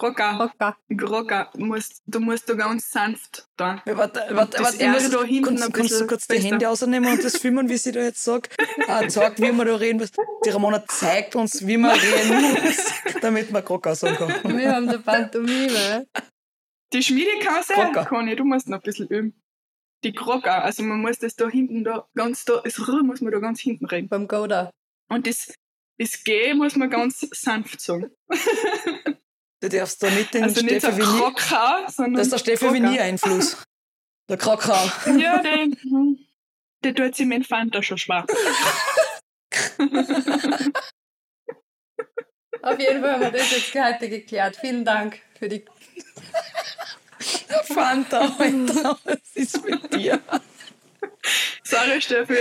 [0.01, 1.07] Rocker, Krakau.
[1.07, 3.83] Rocker, du musst, du musst da ganz sanft da.
[3.85, 6.47] Ja, Warte, warte, das warte, ich muss, da hinten kannst, kannst du kurz die besser.
[6.47, 8.55] Hände ausnehmen und das filmen, wie sie da jetzt sagt?
[8.87, 10.15] Ah, sagt, wie wir da reden müssen.
[10.45, 14.57] Die Ramona zeigt uns, wie man reden muss, damit man Krocker sagen kann.
[14.57, 16.07] Wir haben eine Pantomime.
[16.93, 18.05] Die Schmiedekause, Krocker.
[18.05, 19.39] Conny, du musst noch ein bisschen üben.
[20.03, 23.31] Die Krocker, also man muss das da hinten, da ganz da, das R muss man
[23.31, 24.07] da ganz hinten reden.
[24.07, 24.71] Beim Goda.
[25.09, 25.53] Und das,
[25.99, 28.09] das G muss man ganz sanft sagen.
[29.61, 32.73] Du darfst da nicht den Also nicht so Steffi sondern das ist der Steffi Krocker.
[32.75, 33.57] Vinier-Einfluss.
[34.29, 34.91] Der Krocker.
[35.19, 36.19] Ja, der, hm,
[36.83, 38.25] der tut sich dem Fanta schon schwach.
[42.61, 44.57] Auf jeden Fall haben wir das jetzt heute geklärt.
[44.57, 45.65] Vielen Dank für die.
[47.63, 50.21] Fanta, Alter, was ist mit dir?
[51.63, 52.35] Sorry, Steffi.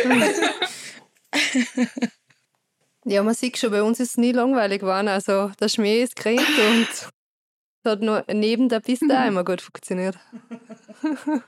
[3.09, 5.09] Ja, man sieht schon, bei uns ist es nie langweilig geworden.
[5.09, 7.11] Also der Schmäh ist gekriegt und es
[7.85, 10.19] hat nur neben der Piste auch immer gut funktioniert.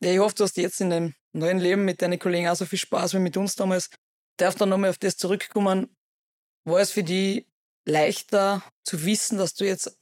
[0.00, 2.64] Ja, ich hoffe, du hast jetzt in deinem neuen Leben mit deinen Kollegen auch so
[2.66, 3.90] viel Spaß wie mit uns damals.
[4.36, 5.88] Darf dann nochmal auf das zurückkommen.
[6.64, 7.46] War es für dich
[7.84, 9.98] leichter zu wissen, dass du jetzt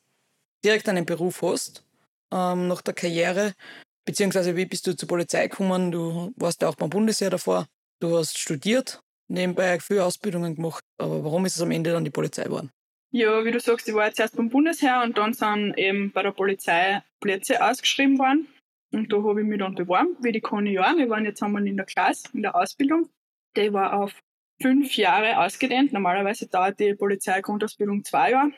[0.63, 1.83] direkt einen Beruf hast,
[2.31, 3.55] ähm, nach der Karriere?
[4.05, 5.91] Beziehungsweise wie bist du zur Polizei gekommen?
[5.91, 7.67] Du warst ja auch beim Bundesheer davor.
[7.99, 10.85] Du hast studiert, nebenbei viele Ausbildungen gemacht.
[10.99, 12.71] Aber warum ist es am Ende dann die Polizei geworden?
[13.13, 16.23] Ja, wie du sagst, ich war jetzt erst beim Bundesheer und dann sind eben bei
[16.23, 18.49] der Polizei Plätze ausgeschrieben worden.
[18.93, 20.95] Und da habe ich mich dann beworben, wie die Conny ja.
[20.97, 23.09] Wir waren jetzt einmal in der Klasse, in der Ausbildung.
[23.57, 24.21] Die war auf
[24.61, 25.93] fünf Jahre ausgedehnt.
[25.93, 28.53] Normalerweise dauert die Polizeigrundausbildung zwei Jahre.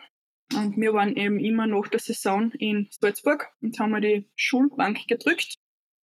[0.55, 5.07] Und wir waren eben immer nach der Saison in Salzburg und haben wir die Schulbank
[5.07, 5.57] gedrückt.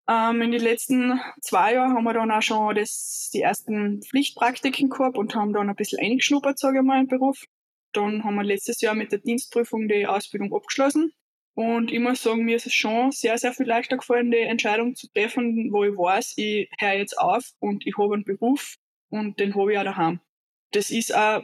[0.08, 4.90] Ähm, in den letzten zwei Jahren haben wir dann auch schon das, die ersten Pflichtpraktiken
[4.90, 7.46] gehabt und haben dann ein bisschen eingeschnuppert, sage ich mal, im Beruf.
[7.94, 11.12] Dann haben wir letztes Jahr mit der Dienstprüfung die Ausbildung abgeschlossen.
[11.56, 14.96] Und ich muss sagen, mir ist es schon sehr, sehr viel leichter gefallen, die Entscheidung
[14.96, 18.76] zu treffen, wo ich weiß, ich höre jetzt auf und ich habe einen Beruf
[19.10, 20.20] und den habe ich auch daheim.
[20.72, 21.44] Das ist auch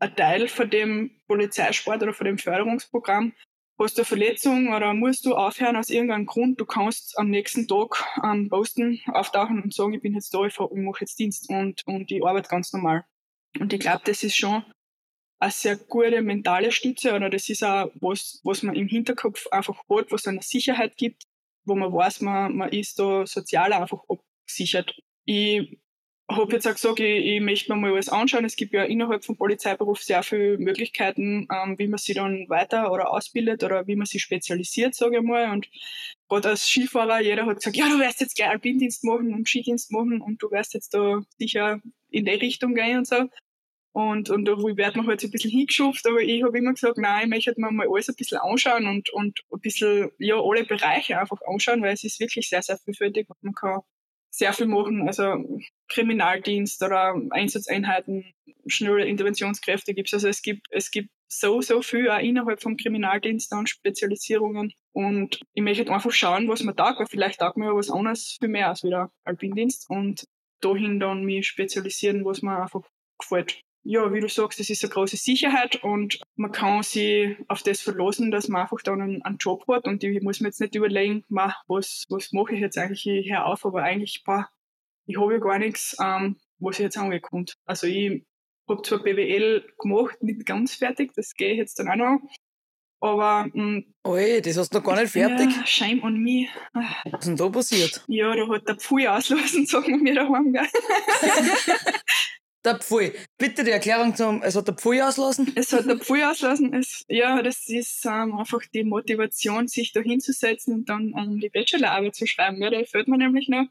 [0.00, 3.32] ein Teil von dem Polizeisport oder von dem Förderungsprogramm.
[3.80, 7.68] Hast du eine Verletzung oder musst du aufhören aus irgendeinem Grund, du kannst am nächsten
[7.68, 11.48] Tag am Posten auftauchen und sagen, ich bin jetzt da, ich ich mache jetzt Dienst
[11.48, 13.04] und, und ich arbeite ganz normal.
[13.60, 14.64] Und ich glaube, das ist schon
[15.38, 19.84] eine sehr gute mentale Stütze oder das ist auch was, was man im Hinterkopf einfach
[19.88, 21.22] hat, was eine Sicherheit gibt,
[21.64, 25.00] wo man weiß, man, man ist da sozial einfach abgesichert.
[25.24, 25.78] Ich
[26.30, 28.44] habe jetzt auch gesagt, ich, ich möchte mir mal alles anschauen.
[28.44, 32.92] Es gibt ja innerhalb vom Polizeiberuf sehr viele Möglichkeiten, ähm, wie man sich dann weiter
[32.92, 35.50] oder ausbildet oder wie man sich spezialisiert, sage ich mal.
[35.50, 35.68] Und
[36.28, 39.90] gerade als Skifahrer, jeder hat gesagt, ja, du wirst jetzt gleich Alpindienst machen und Skidienst
[39.90, 43.28] machen und du wirst jetzt da sicher in die Richtung gehen und so.
[43.92, 46.98] Und, und da wird man halt so ein bisschen hingeschupft, aber ich habe immer gesagt,
[46.98, 50.64] nein, ich möchte mir mal alles ein bisschen anschauen und, und ein bisschen, ja, alle
[50.64, 53.80] Bereiche einfach anschauen, weil es ist wirklich sehr, sehr vielfältig und man kann
[54.30, 55.44] sehr viel machen, also
[55.88, 58.24] Kriminaldienst oder Einsatzeinheiten,
[58.66, 60.14] schnelle Interventionskräfte gibt's.
[60.14, 64.72] Also es gibt, es gibt so, so viel auch innerhalb vom Kriminaldienst an Spezialisierungen.
[64.92, 68.48] Und ich möchte einfach schauen, was mir taugt, weil vielleicht taugt mir was anderes viel
[68.48, 70.24] mehr als wieder Alpindienst und
[70.60, 72.82] dahin dann mich spezialisieren, was mir einfach
[73.18, 73.60] gefällt.
[73.90, 77.80] Ja, wie du sagst, das ist eine große Sicherheit und man kann sich auf das
[77.80, 80.74] verlassen, dass man einfach dann einen, einen Job hat und ich muss mir jetzt nicht
[80.74, 84.46] überlegen, was, was mache ich jetzt eigentlich, ich höre auf, aber eigentlich, boah,
[85.06, 87.46] ich habe ja gar nichts, ähm, was ich jetzt angekommen.
[87.64, 88.26] Also ich
[88.68, 92.20] habe zwar BWL gemacht, nicht ganz fertig, das gehe ich jetzt dann auch noch.
[93.00, 93.46] Aber.
[93.54, 95.48] Mh, mm, Oi, das hast du noch gar nicht fertig.
[95.56, 96.48] Ja, shame on me.
[96.74, 98.04] Was ist denn da passiert?
[98.06, 100.54] Ja, da hat der Pfui auslösen, sagen wir mir daheim?
[102.68, 103.12] der Pfui.
[103.38, 105.52] Bitte die Erklärung zum, es hat der Pfui auslassen?
[105.54, 106.74] Es hat der Pfui auslassen.
[106.74, 111.48] Es, ja, das ist ähm, einfach die Motivation, sich da hinzusetzen und dann ähm, die
[111.48, 112.62] Bachelorarbeit zu schreiben.
[112.62, 113.66] Ja, da fällt mir nämlich noch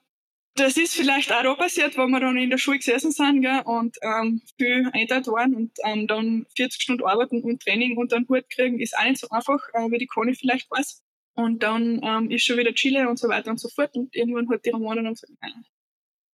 [0.57, 3.61] das ist vielleicht auch da passiert, wo wir dann in der Schule gesessen sind gell,
[3.65, 8.27] und ähm, viel einteilt waren und ähm, dann 40 Stunden arbeiten und Training und dann
[8.27, 11.03] Hut kriegen, ist auch nicht so einfach, äh, wie die Conny vielleicht weiß.
[11.35, 13.95] Und dann ähm, ist schon wieder Chile und so weiter und so fort.
[13.95, 15.63] Und irgendwann hat die Ramona dann gesagt, nein,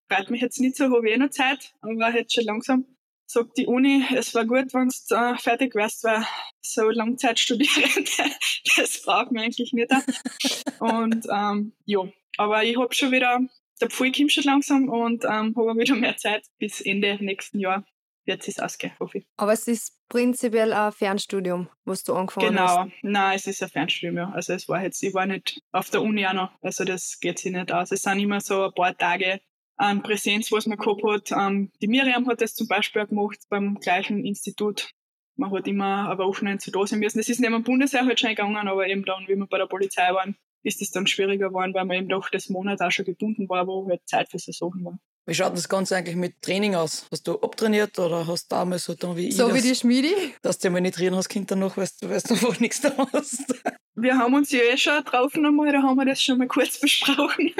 [0.08, 2.86] freut mich jetzt nicht so, habe ich eh noch Zeit, aber jetzt schon langsam
[3.26, 6.24] sagt die Uni, es war gut, wenn du äh, fertig wärst, weil
[6.60, 8.10] so Langzeitstudierende,
[8.76, 9.90] das braucht man eigentlich nicht.
[10.78, 12.00] und ähm, ja,
[12.36, 13.40] aber ich habe schon wieder
[13.80, 17.84] der Pfui kommt schon langsam und ähm, habe wieder mehr Zeit bis Ende nächsten Jahr
[18.26, 19.26] wird es ausgehen, hoffe ich.
[19.36, 22.62] Aber es ist prinzipiell ein Fernstudium, was du angefangen genau.
[22.62, 22.76] hast.
[22.76, 24.30] Genau, nein, es ist ein Fernstudium, ja.
[24.30, 27.38] Also es war jetzt, ich war nicht auf der Uni auch noch, also das geht
[27.38, 27.92] sich nicht aus.
[27.92, 29.40] Es sind immer so ein paar Tage
[29.76, 31.32] an Präsenz, was man gehabt hat.
[31.32, 34.90] Ähm, die Miriam hat das zum Beispiel auch gemacht beim gleichen Institut.
[35.36, 37.18] Man hat immer aber Wochenende zu da sein müssen.
[37.18, 39.66] Das ist neben dem Bundesheer halt schon gegangen, aber eben dann, wie wir bei der
[39.66, 43.04] Polizei waren, ist es dann schwieriger geworden, weil man eben doch das Monat auch schon
[43.04, 44.98] gebunden war, wo halt Zeit für Sachen war.
[45.26, 47.06] Wie schaut das Ganze eigentlich mit Training aus?
[47.10, 49.36] Hast du abtrainiert oder hast du damals so dann wie ich?
[49.36, 50.14] So wie die Schmiedi?
[50.42, 52.94] Dass du mal nicht trainieren hast, Kinder noch, weil du, weil du einfach nichts da
[53.12, 53.54] hast.
[53.94, 56.78] Wir haben uns ja eh schon drauf nochmal, da haben wir das schon mal kurz
[56.80, 57.52] besprochen,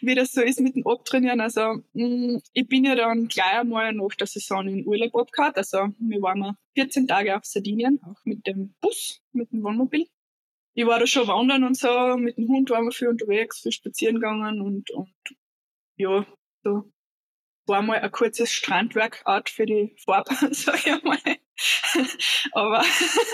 [0.00, 1.40] wie das so ist mit dem Abtrainieren.
[1.40, 5.52] Also, mm, ich bin ja dann gleich einmal nach der Saison in Urlaub abgehauen.
[5.56, 10.06] Also, wir waren 14 Tage auf Sardinien, auch mit dem Bus, mit dem Wohnmobil
[10.74, 13.70] ich war da schon wandern und so, mit dem Hund waren wir viel unterwegs, viel
[13.70, 15.14] spazieren gegangen und, und
[15.96, 16.26] ja,
[16.64, 16.90] so
[17.66, 21.18] war mal ein kurzes Strandworkout für die Farbe, sag ich mal.
[22.52, 22.82] Aber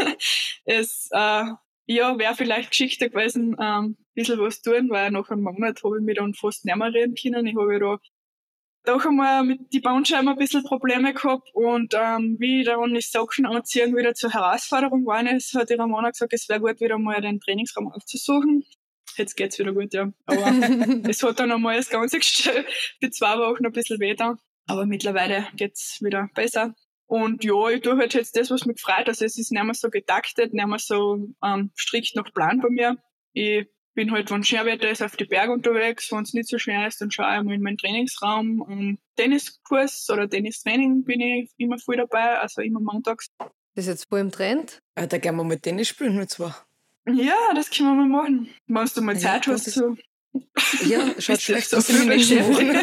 [0.65, 1.45] es äh,
[1.87, 5.99] ja, wäre vielleicht geschickter gewesen, ähm, ein bisschen was tun, weil nach einem Monat habe
[5.99, 7.47] ich mich dann fast nicht mehr reden können.
[7.47, 7.99] Ich habe ja da
[8.85, 13.01] doch einmal mit die Bandscheiben ein bisschen Probleme gehabt und ähm, wie ich dann die
[13.01, 16.99] Socken anziehen wieder zur Herausforderung war, ist, hat die Ramona gesagt, es wäre gut, wieder
[16.99, 18.65] mal den Trainingsraum aufzusuchen.
[19.17, 20.13] Jetzt geht's wieder gut, ja.
[20.27, 20.47] Aber
[21.09, 22.65] es hat dann einmal das ganze Gestell
[23.01, 24.37] für zwei Wochen ein bisschen weh da.
[24.67, 26.75] Aber mittlerweile geht's wieder besser.
[27.07, 29.09] Und ja, ich tue halt jetzt das, was mich freut.
[29.09, 32.71] Also es ist nicht mehr so getaktet, nicht mehr so ähm, strikt nach Plan bei
[32.71, 32.97] mir.
[33.33, 36.11] Ich bin halt, wenn Schwerwetter ist, auf die Berge unterwegs.
[36.13, 38.61] Wenn es nicht so schwer ist, dann schaue ich mal in meinen Trainingsraum.
[38.61, 43.27] Um Tenniskurs oder Tennistraining bin ich immer voll dabei, also immer montags.
[43.75, 44.81] Das ist jetzt voll im Trend.
[44.97, 46.55] Ja, da gehen wir mal Tennis spielen mit zwei.
[47.15, 48.49] Ja, das können wir mal machen.
[48.67, 49.71] Wenn du mal Zeit ja, hast.
[49.71, 49.97] So.
[50.85, 52.21] Ja, schaut schlecht aus in den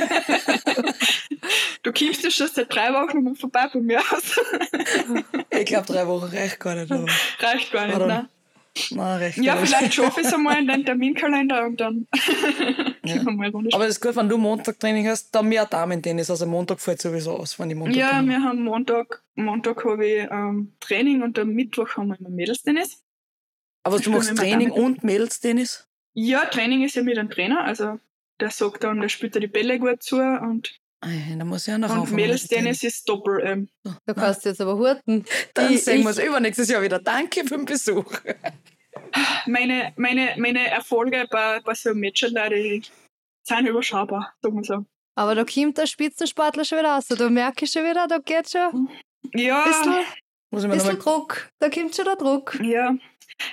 [1.83, 4.37] Du kommst ja schon seit drei Wochen mal vorbei bei mir aus.
[5.51, 6.91] ich glaube, drei Wochen reicht gar nicht.
[6.91, 7.05] Aber.
[7.39, 8.29] Reicht gar nicht, ne?
[8.91, 12.05] Na, recht ja, vielleicht schaffe ich es einmal in den Terminkalender und dann
[13.03, 13.21] ja.
[13.73, 16.29] Aber das ist gut, wenn du Montag Training hast, dann mehr Damen-Tennis.
[16.29, 20.27] Also Montag fällt sowieso aus, wenn ich Montag Ja, wir haben Montag, Montag habe ich
[20.29, 23.03] ähm, Training und am Mittwoch haben wir immer Mädelstennis.
[23.87, 25.87] Aber du machst Training und Mädelstennis?
[26.13, 27.99] Ja, Training ist ja mit einem Trainer, also
[28.39, 31.77] der sagt dann, der spielt da die Bälle gut zu und da muss ich auch
[31.77, 33.69] noch Und Mädelstennis ist Doppel M.
[33.85, 33.95] Ähm.
[34.05, 35.25] Du kannst jetzt aber hurten.
[35.53, 36.99] Dann ich, sehen wir uns übernächstes Jahr wieder.
[36.99, 38.11] Danke für den Besuch.
[39.45, 42.81] Meine, meine, meine Erfolge bei, bei so einem Matchler, die
[43.43, 44.85] sind überschaubar, sagen wir so.
[45.15, 47.07] Aber da kommt der Spitzensportler schon wieder raus.
[47.07, 48.89] Da merke ich schon wieder, da geht schon.
[49.33, 49.63] Ja.
[49.65, 49.95] Bisschen,
[50.49, 51.49] muss ich bisschen Druck.
[51.59, 52.59] Da kommt schon der Druck.
[52.61, 52.95] Ja.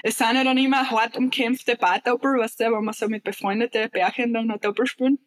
[0.02, 3.90] Es sind ja dann immer hart umkämpfte Paardoppel, weißt du, wenn man so mit befreundeten
[3.90, 5.18] Bärchen dann ein Doppel spielen.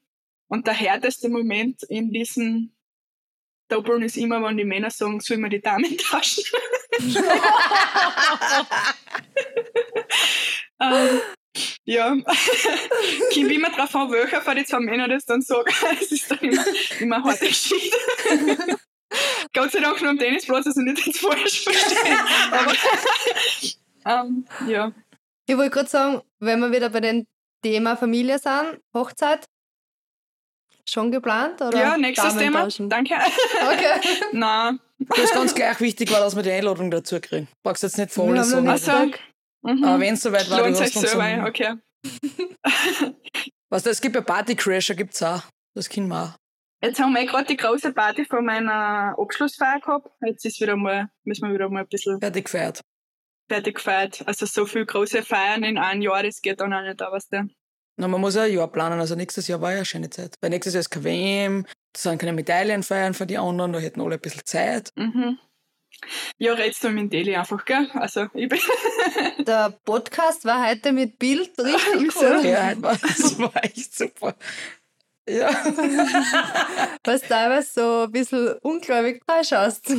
[0.48, 2.78] Und der härteste Moment in diesen
[3.68, 6.44] Doppeln ist immer, wenn die Männer sagen, soll man die Damen tauschen.
[10.80, 11.22] ähm,
[11.84, 12.10] ja,
[13.34, 15.74] kommt immer drauf an, welcher von den zwei Männern das dann sagt.
[16.02, 16.64] Es ist dann immer,
[17.00, 17.98] immer eine harte Geschichte.
[19.54, 22.18] Gott sei Dank nur am Tennisplatz, also nicht ins falsch verstehen.
[22.52, 22.74] Aber
[24.08, 24.92] ähm, ja.
[25.46, 27.26] Ich wollte gerade sagen, wenn wir wieder bei dem
[27.64, 29.46] Thema Familie sind, Hochzeit,
[30.90, 31.62] schon geplant?
[31.62, 32.62] Oder Ja, nächstes Damen Thema.
[32.64, 32.90] tauschen?
[32.90, 33.16] Danke.
[33.16, 34.00] Okay.
[34.32, 34.80] Nein.
[35.00, 37.48] Das ist ganz gleich wichtig, war, dass wir die Einladung dazu kriegen.
[37.64, 38.62] Brauchst jetzt nicht vor Ach so.
[38.62, 39.84] Mhm.
[39.84, 41.76] Aber wenn es soweit war, du Lohnt hast sich uns einen, okay.
[43.70, 45.42] was, es gibt ja Partycrasher, gibt's auch.
[45.76, 46.36] Das können wir auch.
[46.82, 50.10] Jetzt haben wir eh gerade die große Party von meiner Abschlussfeier gehabt.
[50.22, 52.82] Jetzt ist wieder mal, müssen wir wieder mal ein bisschen Fertig gefeiert.
[53.48, 54.24] Fertig gefeiert.
[54.26, 57.34] Also so viel große Feiern in einem Jahr, das geht dann auch nicht, aber weißt
[57.34, 57.50] du.
[58.00, 60.36] Na, man muss ja ein Jahr planen, also nächstes Jahr war ja eine schöne Zeit.
[60.40, 63.80] Weil nächstes Jahr ist kein WM, da sind keine Medaillen feiern für die anderen, da
[63.80, 64.92] hätten alle ein bisschen Zeit.
[64.96, 65.40] Mhm.
[66.38, 67.90] Ja, redst du mit dem Deli einfach, gell?
[67.96, 68.60] Also, ich bin.
[69.46, 72.46] Der Podcast war heute mit Bild richtig cool.
[72.46, 74.36] Ja, war, das war echt super.
[75.28, 75.50] Ja.
[77.04, 79.92] Was teilweise so ein bisschen ungläubig reinschaust.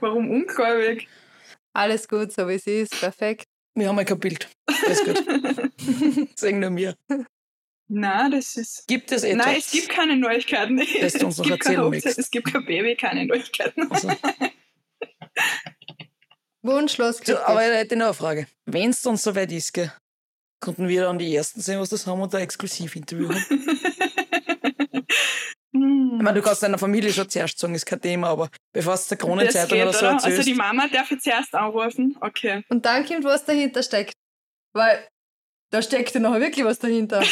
[0.00, 1.08] Warum ungläubig?
[1.72, 2.98] Alles gut, so wie es ist.
[2.98, 3.44] Perfekt.
[3.74, 4.48] Wir haben ja kein Bild.
[4.66, 5.22] Alles gut.
[6.38, 6.94] Sehen nur mir.
[7.88, 8.86] Nein, das ist.
[8.88, 9.46] Gibt es etwas?
[9.46, 10.78] Nein, es gibt keine Neuigkeiten.
[11.00, 12.18] Das du uns es noch gibt keine erzählen Hochzeit, möchtest.
[12.18, 13.90] es gibt kein Baby, keine Neuigkeiten.
[13.90, 14.10] Also,
[16.62, 18.46] Wunschlos so, aber ich hätte noch eine Frage.
[18.64, 19.92] Wenn es dann soweit ist, gell,
[20.60, 23.44] konnten wir dann die Ersten sehen, was das haben und ein Exklusivinterview haben?
[26.16, 29.08] Ich meine, du kannst deiner Familie schon zuerst sagen, ist kein Thema, aber bevor es
[29.08, 30.14] der Kronenzeitung geht, oder so oder?
[30.14, 32.16] Also erzählst, die Mama darf ich zuerst anrufen.
[32.20, 32.64] Okay.
[32.68, 34.14] Und dann kommt, was dahinter steckt.
[34.72, 35.06] Weil
[35.70, 37.22] da steckt ja noch wirklich was dahinter.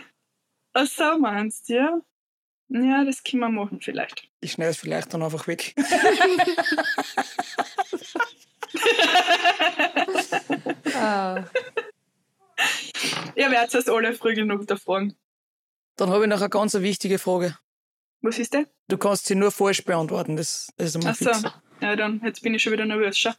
[0.72, 2.00] Ach so, meinst du, ja?
[2.70, 4.28] Ja, das können wir machen vielleicht.
[4.40, 5.74] ich schneide es vielleicht dann einfach weg.
[10.94, 11.44] ah.
[13.34, 15.16] Ihr werdet es alle früh genug da fragen.
[15.96, 17.56] Dann habe ich noch eine ganz wichtige Frage.
[18.22, 18.66] Was ist der?
[18.88, 21.32] Du kannst sie nur falsch beantworten, das, das ist einmal Ach so.
[21.32, 21.44] fix.
[21.80, 23.16] Ja, dann, jetzt bin ich schon wieder nervös.
[23.18, 23.30] Schau.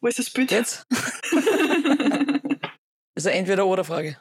[0.00, 0.50] Wo ist das Bild?
[0.50, 0.86] Jetzt?
[3.16, 4.18] Also entweder oder Frage.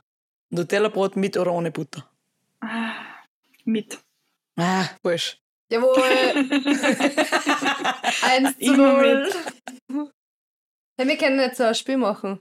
[0.52, 2.08] Nutella-Brot mit oder ohne Butter?
[2.62, 2.94] Ah,
[3.66, 3.98] Mit.
[4.56, 5.40] Ah, falsch.
[5.72, 5.96] Jawohl.
[8.22, 9.32] Eins zu null.
[10.96, 12.40] Hey, wir können jetzt so ein Spiel machen.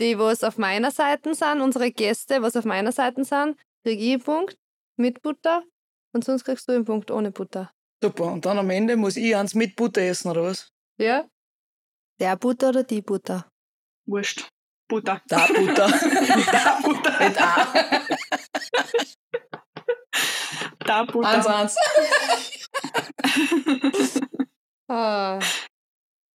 [0.00, 4.12] Die, was auf meiner Seite sind, unsere Gäste, was auf meiner Seite sind, kriege ich
[4.14, 4.58] einen Punkt
[4.96, 5.62] mit Butter
[6.12, 7.70] und sonst kriegst du einen Punkt ohne Butter.
[8.02, 8.32] Super.
[8.32, 10.68] Und dann am Ende muss ich eins mit Butter essen, oder was?
[10.98, 11.26] Ja?
[12.20, 13.48] Der Butter oder die Butter?
[14.06, 14.48] Wurscht.
[14.88, 15.22] Butter.
[15.28, 15.88] Da Butter.
[16.52, 17.24] Da Butter.
[17.24, 17.72] Mit A.
[20.84, 21.28] Da Butter.
[21.28, 21.76] Eins, eins.
[24.88, 25.38] Ah.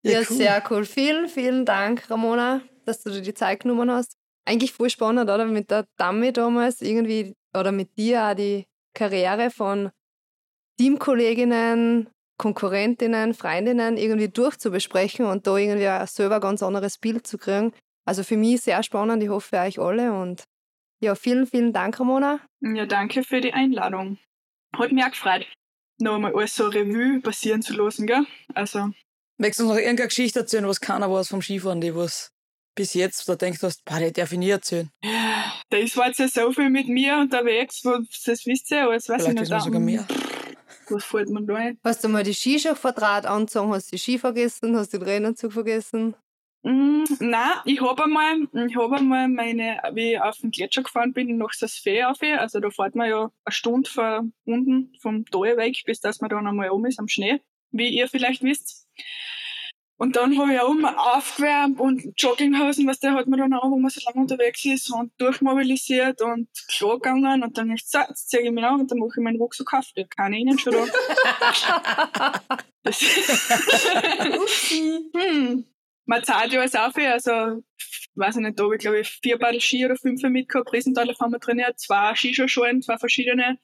[0.03, 0.37] Ja, cool.
[0.37, 0.85] sehr cool.
[0.85, 4.17] Vielen, vielen Dank, Ramona, dass du dir die Zeit genommen hast.
[4.45, 5.45] Eigentlich voll spannend, oder?
[5.45, 8.65] Mit der Dami damals irgendwie, oder mit dir auch die
[8.97, 9.91] Karriere von
[10.79, 17.37] Teamkolleginnen, Konkurrentinnen, Freundinnen irgendwie durchzubesprechen und da irgendwie auch selber ein ganz anderes Bild zu
[17.37, 17.73] kriegen.
[18.05, 20.43] Also für mich sehr spannend, ich hoffe für euch alle und
[20.99, 22.39] ja, vielen, vielen Dank, Ramona.
[22.61, 24.17] Ja, danke für die Einladung.
[24.75, 25.45] Hat mich auch gefreut,
[25.99, 28.25] noch einmal alles so Revue passieren zu lassen, gell?
[28.55, 28.91] Also,
[29.39, 32.31] Möchtest du uns noch irgendeine Geschichte erzählen, was keiner weiß vom Skifahren, die was
[32.77, 34.89] bis jetzt da denkst hast, boah, die darf ich nie erzählen.
[35.69, 39.41] da ist jetzt ja so viel mit mir unterwegs, das wisst ihr, alles weiß Vielleicht
[39.41, 39.63] ich nicht.
[39.63, 40.07] sogar mehr.
[40.89, 41.79] Was fällt mir da ein?
[41.83, 46.15] Hast du mal die Skischuhe verdraht angezogen, hast die Ski vergessen, hast den Rennanzug vergessen?
[46.63, 51.13] Mm, nein, ich habe einmal, ich hab einmal meine, wie ich auf den Gletscher gefahren
[51.13, 52.19] bin, nach Sassfee auf.
[52.21, 56.29] Also da fährt man ja eine Stunde von unten vom Tal weg, bis dass man
[56.29, 58.87] dann einmal oben ist am Schnee, wie ihr vielleicht wisst.
[59.99, 63.71] Und dann habe ich auch mal aufgewärmt und Jogginghosen, was der hat man dann auch,
[63.71, 67.97] wo man so lange unterwegs ist und durchmobilisiert und klar gegangen und dann ist so,
[67.99, 70.41] jetzt ziehe ich mich an und dann mache ich meinen Rucksack auf, der kann ich
[70.41, 70.85] Ihnen schon da.
[75.15, 75.65] hm.
[76.05, 77.63] Man zahlt ja alles auf, also,
[78.13, 81.15] weiß ich nicht, da habe ich glaube ich vier Badel Ski oder fünf mitgehabt, Riesentaler
[81.19, 83.57] haben wir trainiert, zwei Skischuhe, zwei verschiedene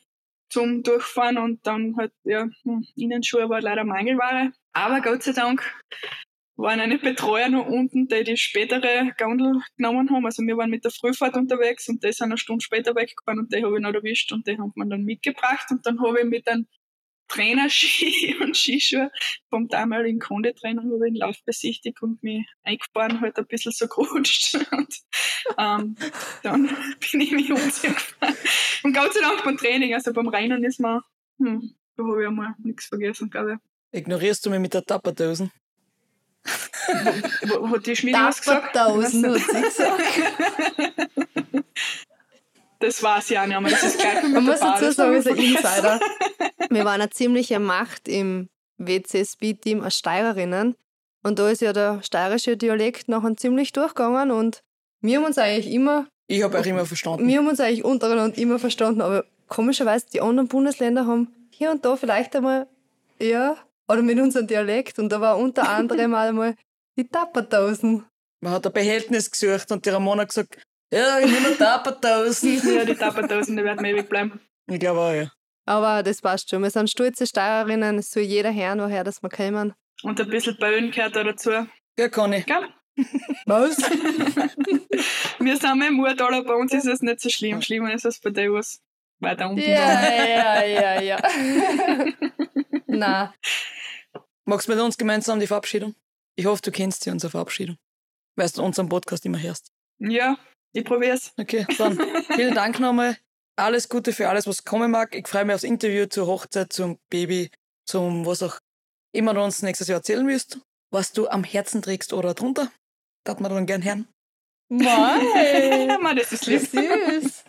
[0.54, 4.52] zum Durchfahren und dann halt, ja, hm, Innenschuhe war leider Mangelware.
[4.72, 5.64] Aber Gott sei Dank
[6.56, 10.26] waren eine Betreuer noch unten, die die spätere Gondel genommen haben.
[10.26, 13.52] Also wir waren mit der Frühfahrt unterwegs und die sind eine Stunde später weggefahren und
[13.52, 16.26] die habe ich noch erwischt und die haben wir dann mitgebracht und dann habe ich
[16.26, 16.68] mit einem
[17.34, 19.12] Trainerski und Skischuhe
[19.50, 23.88] vom damaligen Kundetrainer habe ich den Lauf besichtigt und mich eingefahren, halt ein bisschen so
[23.88, 24.56] gerutscht.
[24.72, 24.96] Und
[25.58, 25.96] ähm,
[26.42, 26.68] dann
[27.12, 28.36] bin ich mich umziehen gefahren.
[28.84, 31.04] Und Gott sei Dank beim Training, also beim Rennen ist mir,
[31.40, 33.54] hm, da habe ich einmal nichts vergessen, glaube
[33.92, 34.00] ich.
[34.00, 35.52] Ignorierst du mich mit der Tapperdosen?
[36.46, 38.74] Hat die Schmiede was gesagt?
[38.74, 40.04] Tapperdosen, hat sie gesagt.
[42.84, 45.24] Das weiß ich auch nicht, aber das ist gleich mit Man muss dazu sagen, ich
[45.24, 45.56] vergessen.
[45.56, 46.00] Insider.
[46.70, 50.76] Wir waren eine ziemliche Macht im WC Speed Team als Steirerinnen.
[51.24, 54.62] Und da ist ja der steirische Dialekt nachher ziemlich durchgegangen und
[55.00, 57.26] wir haben uns eigentlich immer Ich habe auch immer verstanden.
[57.26, 61.86] Wir haben uns eigentlich untereinander immer verstanden, aber komischerweise, die anderen Bundesländer haben hier und
[61.86, 62.68] da vielleicht einmal,
[63.22, 63.56] ja,
[63.88, 65.00] oder mit unserem Dialekt.
[65.00, 66.56] Und da war unter anderem mal einmal
[66.98, 68.04] die Tappertausen.
[68.42, 70.58] Man hat ein Behältnis gesucht und die Ramona gesagt,
[70.94, 72.62] ja, ich nehme Tappertausen.
[72.76, 74.40] Ja, die Tappertausen, die werden ewig bleiben.
[74.68, 75.32] Ich glaube auch, ja.
[75.66, 76.62] Aber das passt schon.
[76.62, 78.00] Wir sind stolze Steirerinnen.
[78.00, 79.74] Es soll jeder hören, woher das wir kommen.
[80.04, 81.52] Und ein bisschen Böen gehört da dazu.
[81.98, 82.46] Ja, kann ich.
[82.46, 82.68] Gell?
[83.46, 83.78] Was?
[85.40, 87.62] Wir sind im Murtaler, bei uns ist es nicht so schlimm.
[87.62, 88.82] Schlimmer ist es bei dir, was
[89.20, 91.18] weiter unten Ja, ja, ja, ja.
[92.86, 93.34] Na,
[94.46, 95.96] Magst du mit uns gemeinsam die Verabschiedung?
[96.36, 97.78] Ich hoffe, du kennst sie, unsere Verabschiedung.
[98.36, 99.72] Weil du unseren Podcast immer hörst.
[100.00, 100.38] Ja,
[100.74, 101.32] ich probier's.
[101.38, 102.00] Okay, dann
[102.36, 103.18] vielen Dank nochmal.
[103.56, 105.16] Alles Gute für alles, was kommen mag.
[105.16, 107.52] Ich freue mich aufs Interview zur Hochzeit, zum Baby,
[107.86, 108.58] zum was auch
[109.14, 110.60] immer du uns nächstes Jahr erzählen wirst.
[110.92, 112.72] Was du am Herzen trägst oder drunter.
[113.24, 114.08] Das wir dann gern hören.
[114.70, 116.62] Mann, das ist lieb.
[116.62, 117.44] süß.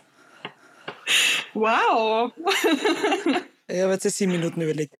[1.53, 2.31] Wow.
[3.67, 4.95] Ich habe jetzt sieben Minuten überlegt.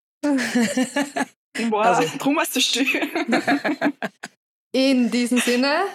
[1.70, 2.18] Wow, Also.
[2.18, 2.86] drum hast du still.
[4.72, 5.86] In diesem Sinne,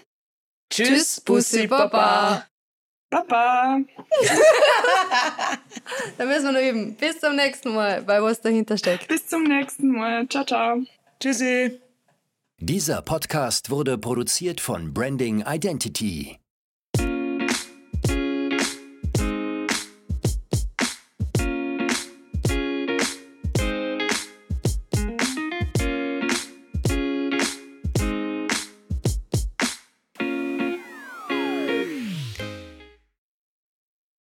[0.70, 2.46] Tschüss, Bussi, Baba.
[3.10, 3.80] Baba.
[6.16, 6.94] da müssen wir noch üben.
[6.94, 9.08] Bis zum nächsten Mal, bei was dahinter steckt.
[9.08, 10.28] Bis zum nächsten Mal.
[10.28, 10.82] Ciao, ciao.
[11.18, 11.80] Tschüssi.
[12.58, 16.39] Dieser Podcast wurde produziert von Branding Identity.